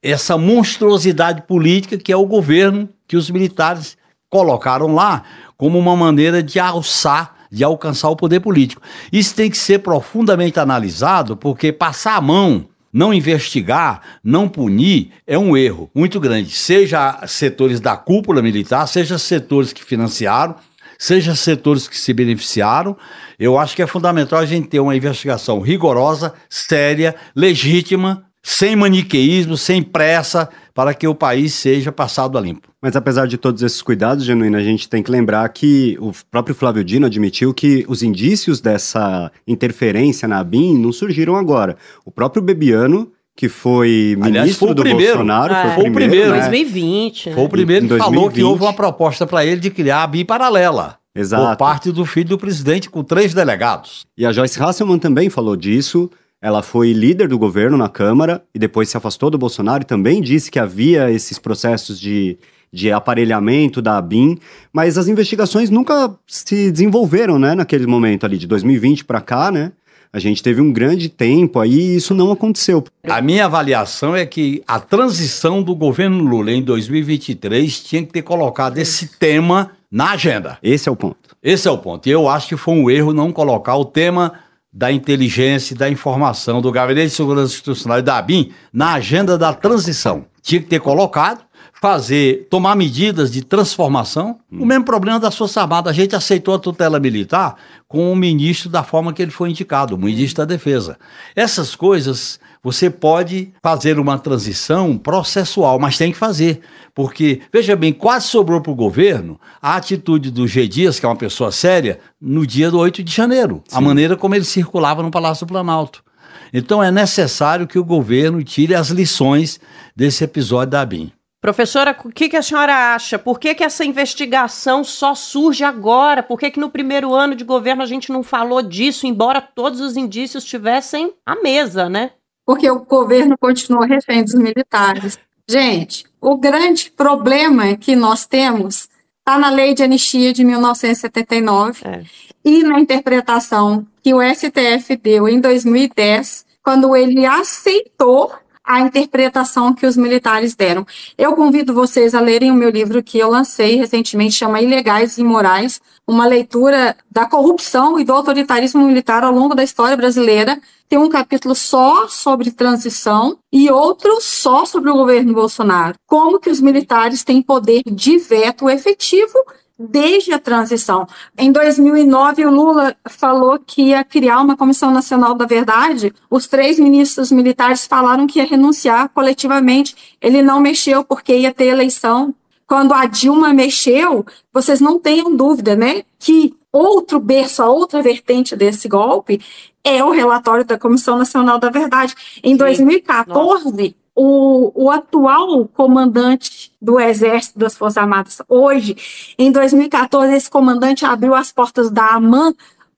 [0.01, 3.97] essa monstruosidade política que é o governo que os militares
[4.29, 5.23] colocaram lá
[5.57, 8.81] como uma maneira de alçar, de alcançar o poder político.
[9.11, 15.37] Isso tem que ser profundamente analisado, porque passar a mão, não investigar, não punir, é
[15.37, 16.51] um erro muito grande.
[16.51, 20.55] Seja setores da cúpula militar, seja setores que financiaram,
[20.97, 22.97] seja setores que se beneficiaram.
[23.39, 29.57] Eu acho que é fundamental a gente ter uma investigação rigorosa, séria, legítima, sem maniqueísmo,
[29.57, 32.69] sem pressa, para que o país seja passado a limpo.
[32.87, 36.55] Mas apesar de todos esses cuidados, Genuíno, a gente tem que lembrar que o próprio
[36.55, 41.75] Flávio Dino admitiu que os indícios dessa interferência na ABIN não surgiram agora.
[42.05, 45.15] O próprio Bebiano que foi ministro Aliás, foi do primeiro.
[45.15, 45.53] Bolsonaro.
[45.53, 46.29] É, foi o primeiro.
[46.29, 47.33] Em 2020.
[47.33, 50.23] Foi o primeiro que falou que houve uma proposta para ele de criar a BIM
[50.23, 50.97] paralela.
[51.13, 51.45] Exato.
[51.45, 54.07] Por parte do filho do presidente, com três delegados.
[54.17, 56.09] E a Joyce Hasselman também falou disso.
[56.41, 60.21] Ela foi líder do governo na Câmara e depois se afastou do Bolsonaro e também
[60.21, 62.37] disse que havia esses processos de
[62.71, 64.37] de aparelhamento da ABIN,
[64.71, 69.71] mas as investigações nunca se desenvolveram, né, naquele momento ali, de 2020 para cá, né?
[70.11, 72.83] A gente teve um grande tempo aí e isso não aconteceu.
[73.03, 78.21] A minha avaliação é que a transição do governo Lula em 2023 tinha que ter
[78.21, 80.57] colocado esse tema na agenda.
[80.63, 81.35] Esse é o ponto.
[81.43, 82.07] Esse é o ponto.
[82.07, 84.33] E eu acho que foi um erro não colocar o tema
[84.71, 89.37] da inteligência e da informação do Gabinete de Segurança Institucional e da ABIN na agenda
[89.37, 90.25] da transição.
[90.41, 91.41] Tinha que ter colocado,
[91.79, 94.39] fazer, tomar medidas de transformação.
[94.51, 94.63] Hum.
[94.63, 95.91] O mesmo problema das Forças Armadas.
[95.91, 97.55] A gente aceitou a tutela militar
[97.87, 100.97] com o ministro da forma que ele foi indicado, o ministro da Defesa.
[101.35, 106.61] Essas coisas você pode fazer uma transição processual, mas tem que fazer.
[106.93, 110.67] Porque, veja bem, quase sobrou para o governo a atitude do G.
[110.67, 113.61] Dias, que é uma pessoa séria, no dia do 8 de janeiro.
[113.67, 113.77] Sim.
[113.77, 116.03] A maneira como ele circulava no Palácio do Planalto.
[116.51, 119.59] Então é necessário que o governo tire as lições
[119.95, 121.11] desse episódio da ABIN.
[121.39, 123.19] Professora, o que, que, a senhora acha?
[123.19, 126.23] Por que, que essa investigação só surge agora?
[126.23, 129.79] Por que, que no primeiro ano de governo a gente não falou disso, embora todos
[129.79, 132.11] os indícios estivessem à mesa, né?
[132.45, 135.19] Porque o governo continua refém dos militares.
[135.47, 142.03] Gente, o grande problema que nós temos está na lei de anistia de 1979 é.
[142.43, 148.33] e na interpretação que o STF deu em 2010, quando ele aceitou
[148.67, 150.85] a interpretação que os militares deram.
[151.17, 155.21] Eu convido vocês a lerem o meu livro que eu lancei recentemente, chama Ilegais e
[155.21, 160.59] Imorais, uma leitura da corrupção e do autoritarismo militar ao longo da história brasileira.
[160.89, 165.95] Tem um capítulo só sobre transição e outro só sobre o governo Bolsonaro.
[166.05, 169.37] Como que os militares têm poder de veto efetivo
[169.77, 171.07] desde a transição.
[171.37, 176.13] Em 2009, o Lula falou que ia criar uma Comissão Nacional da Verdade.
[176.29, 180.17] Os três ministros militares falaram que ia renunciar coletivamente.
[180.21, 182.33] Ele não mexeu porque ia ter eleição.
[182.65, 188.55] Quando a Dilma mexeu, vocês não tenham dúvida, né, que outro berço, a outra vertente
[188.55, 189.39] desse golpe
[189.83, 192.13] é o relatório da Comissão Nacional da Verdade.
[192.43, 192.57] Em Sim.
[192.57, 198.97] 2014, Nossa o, o atual comandante do Exército das Forças Armadas, hoje,
[199.37, 202.55] em 2014, esse comandante abriu as portas da AMAN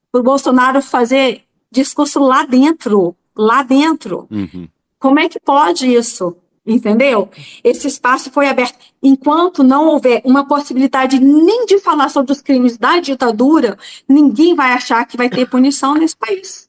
[0.10, 4.28] para o Bolsonaro fazer discurso lá dentro, lá dentro.
[4.32, 4.70] Uhum.
[4.98, 6.38] Como é que pode isso?
[6.66, 7.30] Entendeu?
[7.64, 8.78] Esse espaço foi aberto.
[9.04, 14.72] Enquanto não houver uma possibilidade nem de falar sobre os crimes da ditadura, ninguém vai
[14.72, 16.69] achar que vai ter punição nesse país.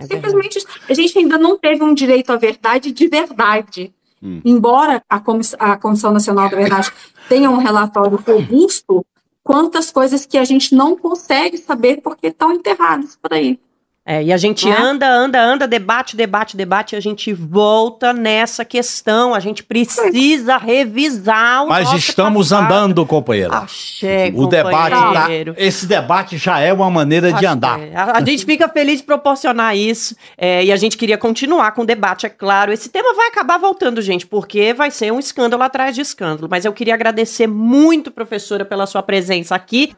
[0.00, 3.92] É Simplesmente a gente ainda não teve um direito à verdade de verdade.
[4.22, 4.40] Hum.
[4.44, 6.92] Embora a, Comiss a Comissão Nacional da Verdade
[7.28, 9.04] tenha um relatório robusto,
[9.42, 13.58] quantas coisas que a gente não consegue saber porque estão enterradas por aí.
[14.10, 14.76] É, e a gente é?
[14.76, 19.32] anda, anda, anda, debate, debate, debate, e a gente volta nessa questão.
[19.32, 22.64] A gente precisa revisar o Mas estamos passado.
[22.64, 23.54] andando, companheiro.
[23.54, 27.38] Achei, o debate tá, Esse debate já é uma maneira Achei.
[27.38, 27.78] de andar.
[27.94, 30.16] A, a, gente fica feliz de proporcionar isso.
[30.36, 32.72] É, e a gente queria continuar com o debate, é claro.
[32.72, 36.48] Esse tema vai acabar voltando, gente, porque vai ser um escândalo atrás de escândalo.
[36.50, 39.94] Mas eu queria agradecer muito, professora, pela sua presença aqui.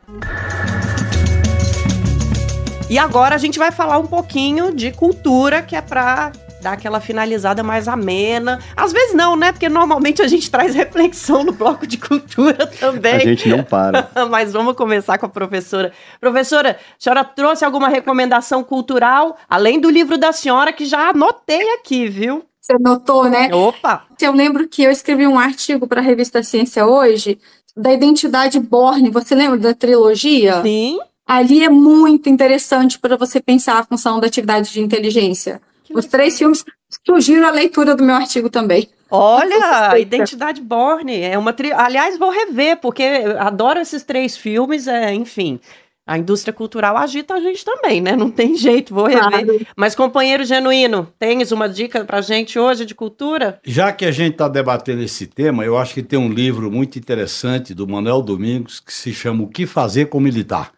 [2.93, 6.31] E agora a gente vai falar um pouquinho de cultura, que é para
[6.61, 8.61] dar aquela finalizada mais amena.
[8.77, 9.51] Às vezes não, né?
[9.51, 13.15] Porque normalmente a gente traz reflexão no bloco de cultura também.
[13.15, 14.11] A gente não para.
[14.29, 15.91] Mas vamos começar com a professora.
[16.21, 21.67] Professora, a senhora trouxe alguma recomendação cultural, além do livro da senhora, que já anotei
[21.77, 22.45] aqui, viu?
[22.61, 23.49] Você notou, né?
[23.55, 24.05] Opa!
[24.21, 27.39] Eu lembro que eu escrevi um artigo para a revista Ciência hoje
[27.75, 29.09] da identidade Borne.
[29.09, 30.61] Você lembra da trilogia?
[30.61, 35.61] Sim ali é muito interessante para você pensar a função da atividade de inteligência.
[35.85, 36.65] Que Os três filmes
[37.05, 38.89] surgiram a leitura do meu artigo também.
[39.11, 41.73] Olha, Identidade Borne é uma tri...
[41.73, 43.05] aliás vou rever porque
[43.39, 45.61] adoro esses três filmes, é, enfim.
[46.05, 48.17] A indústria cultural agita a gente também, né?
[48.17, 49.47] Não tem jeito, vou rever.
[49.47, 49.67] Claro.
[49.77, 53.61] Mas, companheiro genuíno, tens uma dica pra gente hoje de cultura?
[53.65, 56.99] Já que a gente está debatendo esse tema, eu acho que tem um livro muito
[56.99, 60.73] interessante do Manuel Domingos que se chama O que Fazer com Militar.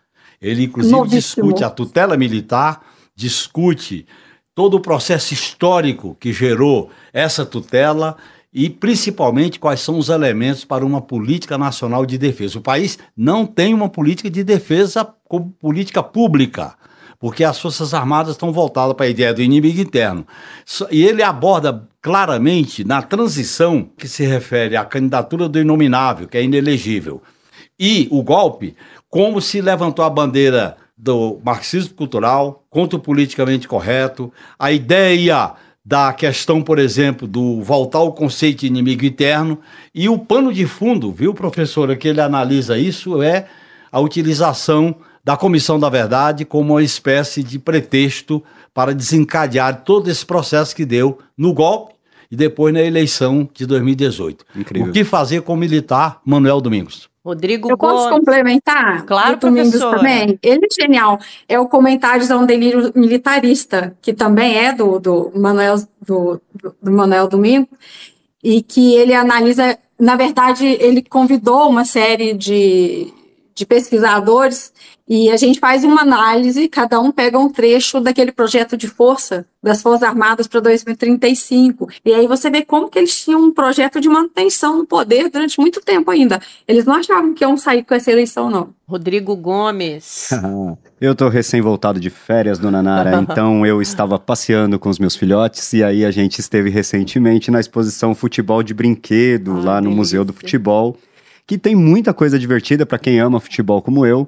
[0.45, 1.47] Ele, inclusive, Novíssimo.
[1.47, 2.83] discute a tutela militar,
[3.17, 4.07] discute
[4.55, 8.17] todo o processo histórico que gerou essa tutela
[8.53, 12.59] e, principalmente, quais são os elementos para uma política nacional de defesa.
[12.59, 16.77] O país não tem uma política de defesa como política pública
[17.19, 20.27] porque as Forças Armadas estão voltadas para a ideia do inimigo interno.
[20.91, 26.43] E ele aborda claramente na transição que se refere à candidatura do inominável, que é
[26.43, 27.23] inelegível,
[27.79, 28.77] e o golpe,
[29.15, 35.53] como se levantou a bandeira do marxismo cultural contra o politicamente correto, a ideia
[35.85, 39.61] da questão, por exemplo, do voltar ao conceito de inimigo interno.
[39.95, 43.47] E o pano de fundo, viu, professora, que ele analisa isso é
[43.93, 48.43] a utilização da Comissão da Verdade como uma espécie de pretexto
[48.75, 51.95] para desencadear todo esse processo que deu no golpe
[52.33, 54.45] e depois na eleição de 2018.
[54.57, 54.91] Incrível.
[54.91, 57.14] O que fazer com o militar Manuel Domingos?
[57.25, 58.19] Rodrigo Eu posso Gomes.
[58.19, 59.05] complementar?
[59.07, 59.97] Claro, professora.
[59.99, 60.39] também.
[60.43, 61.19] Ele é genial.
[61.49, 66.75] É o comentário a um delírio militarista, que também é do, do Manuel do, do-
[66.93, 67.69] Manuel Domingos,
[68.43, 73.11] e que ele analisa, na verdade, ele convidou uma série de,
[73.55, 74.73] de pesquisadores
[75.07, 79.45] e a gente faz uma análise, cada um pega um trecho daquele projeto de força
[79.63, 81.89] das Forças Armadas para 2035.
[82.03, 85.61] E aí você vê como que eles tinham um projeto de manutenção no poder durante
[85.61, 86.41] muito tempo ainda.
[86.67, 88.71] Eles não achavam que iam sair com essa eleição, não.
[88.89, 90.31] Rodrigo Gomes.
[91.01, 95.75] Eu tô recém-voltado de férias, dona Nara, então eu estava passeando com os meus filhotes
[95.75, 99.97] e aí a gente esteve recentemente na exposição Futebol de Brinquedo, Ah, lá no delícia.
[99.97, 100.97] Museu do Futebol,
[101.47, 104.27] que tem muita coisa divertida para quem ama futebol como eu.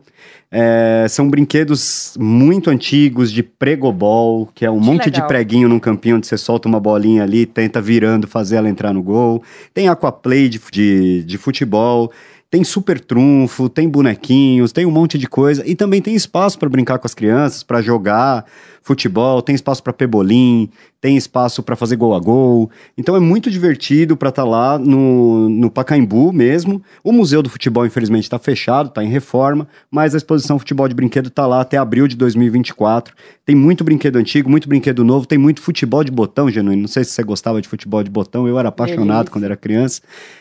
[0.50, 5.26] É, são brinquedos muito antigos de pregobol, que é um Que monte de legal.
[5.28, 9.02] preguinho num campinho onde você solta uma bolinha ali, tenta virando, fazer ela entrar no
[9.02, 9.42] gol.
[9.72, 12.12] Tem aquaplay de, de, de futebol.
[12.48, 16.68] Tem super trunfo, tem bonequinhos, tem um monte de coisa e também tem espaço para
[16.68, 18.44] brincar com as crianças, para jogar
[18.86, 20.70] futebol, tem espaço para pebolim,
[21.00, 22.70] tem espaço para fazer gol a gol.
[22.96, 26.80] Então é muito divertido para estar lá no, no Pacaembu mesmo.
[27.02, 30.94] O Museu do Futebol, infelizmente, está fechado, está em reforma, mas a exposição Futebol de
[30.94, 33.12] Brinquedo está lá até abril de 2024.
[33.44, 36.82] Tem muito brinquedo antigo, muito brinquedo novo, tem muito futebol de botão, Genuíno.
[36.82, 39.32] Não sei se você gostava de futebol de botão, eu era apaixonado Delícia.
[39.32, 40.00] quando era criança.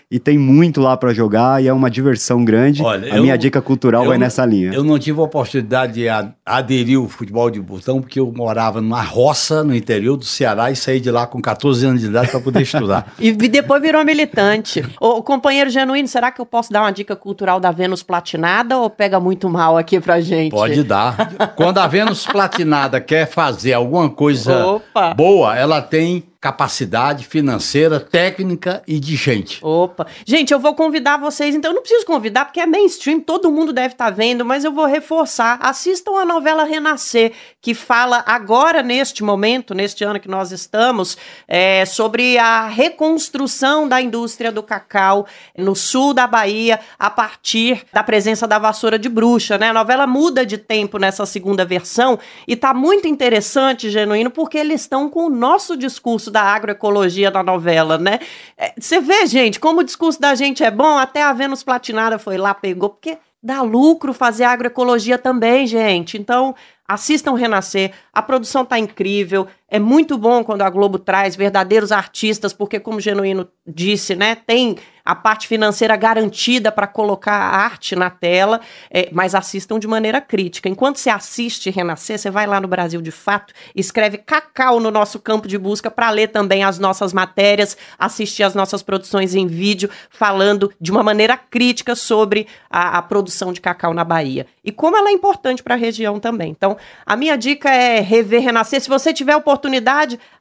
[0.10, 2.82] E tem muito lá para jogar e é uma diversão grande.
[2.84, 4.72] Olha, a eu- minha dica cultural eu vai não- nessa linha.
[4.72, 6.06] Eu não tive a oportunidade de
[6.46, 10.76] aderir ao futebol de botão, porque eu morava numa roça no interior do Ceará e
[10.76, 13.14] saí de lá com 14 anos de idade para poder estudar.
[13.18, 14.86] E depois virou militante.
[15.00, 18.90] Ô, companheiro genuíno, será que eu posso dar uma dica cultural da Vênus platinada ou
[18.90, 20.52] pega muito mal aqui pra gente?
[20.52, 21.16] Pode dar.
[21.56, 25.14] Quando a Vênus Platinada quer fazer alguma coisa Opa.
[25.14, 29.58] boa, ela tem capacidade financeira, técnica e de gente.
[29.66, 30.06] Opa.
[30.24, 33.74] Gente, eu vou convidar vocês, então eu não preciso convidar, porque é mainstream, todo mundo
[33.74, 35.58] deve estar vendo, mas eu vou reforçar.
[35.60, 41.18] Assistam a novela Renascer, que fala agora, neste momento, neste ano que nós estamos,
[41.48, 45.26] é, sobre a reconstrução da indústria do cacau
[45.58, 49.70] no sul da Bahia, a partir da presença da vassoura de bruxa, né?
[49.70, 54.82] A novela muda de tempo nessa segunda versão e tá muito interessante, genuíno, porque eles
[54.82, 58.20] estão com o nosso discurso da agroecologia na novela, né?
[58.58, 62.20] É, Você vê, gente, como o discurso da gente é bom, até a Vênus Platinada
[62.20, 66.18] foi lá, pegou, porque dá lucro fazer agroecologia também, gente.
[66.18, 66.54] Então,
[66.86, 72.54] assistam Renascer, a produção tá incrível, é muito bom quando a Globo traz verdadeiros artistas,
[72.54, 77.96] porque como o Genuíno disse, né, tem a parte financeira garantida para colocar a arte
[77.96, 78.60] na tela,
[78.90, 80.68] é, mas assistam de maneira crítica.
[80.68, 85.20] Enquanto você assiste Renascer, você vai lá no Brasil de Fato, escreve Cacau no nosso
[85.20, 89.92] campo de busca para ler também as nossas matérias, assistir as nossas produções em vídeo,
[90.10, 94.48] falando de uma maneira crítica sobre a, a produção de cacau na Bahia.
[94.64, 96.50] E como ela é importante para a região também.
[96.50, 98.82] Então, a minha dica é rever Renascer.
[98.82, 99.65] Se você tiver oportunidade,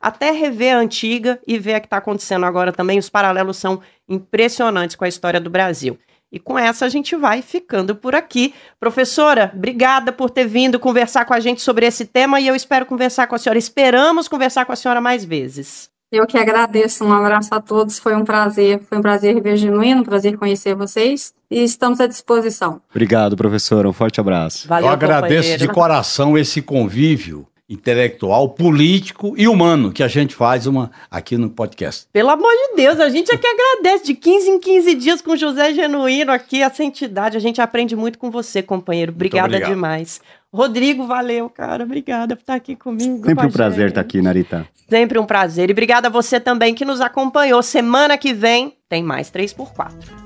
[0.01, 2.99] até rever a antiga e ver o que está acontecendo agora também.
[2.99, 5.99] Os paralelos são impressionantes com a história do Brasil.
[6.33, 8.53] E com essa a gente vai ficando por aqui.
[8.81, 12.87] Professora, obrigada por ter vindo conversar com a gente sobre esse tema e eu espero
[12.87, 13.59] conversar com a senhora.
[13.59, 15.89] Esperamos conversar com a senhora mais vezes.
[16.11, 20.01] Eu que agradeço, um abraço a todos, foi um prazer, foi um prazer rever genuíno,
[20.01, 22.81] um prazer conhecer vocês e estamos à disposição.
[22.91, 23.89] Obrigado, professora.
[23.89, 24.69] Um forte abraço.
[24.69, 25.59] Valeu, Eu agradeço companheiro.
[25.59, 31.49] de coração esse convívio intelectual, político e humano que a gente faz uma, aqui no
[31.49, 32.07] podcast.
[32.13, 34.05] Pelo amor de Deus, a gente é que agradece.
[34.05, 37.37] De 15 em 15 dias com José Genuíno aqui, essa entidade.
[37.37, 39.13] A gente aprende muito com você, companheiro.
[39.13, 40.21] Obrigada demais.
[40.53, 41.85] Rodrigo, valeu, cara.
[41.85, 43.19] Obrigada por estar aqui comigo.
[43.19, 44.69] com Sempre um prazer estar aqui, Narita.
[44.89, 45.69] Sempre um prazer.
[45.71, 47.63] E obrigada a você também que nos acompanhou.
[47.63, 50.24] Semana que vem tem mais 3x4.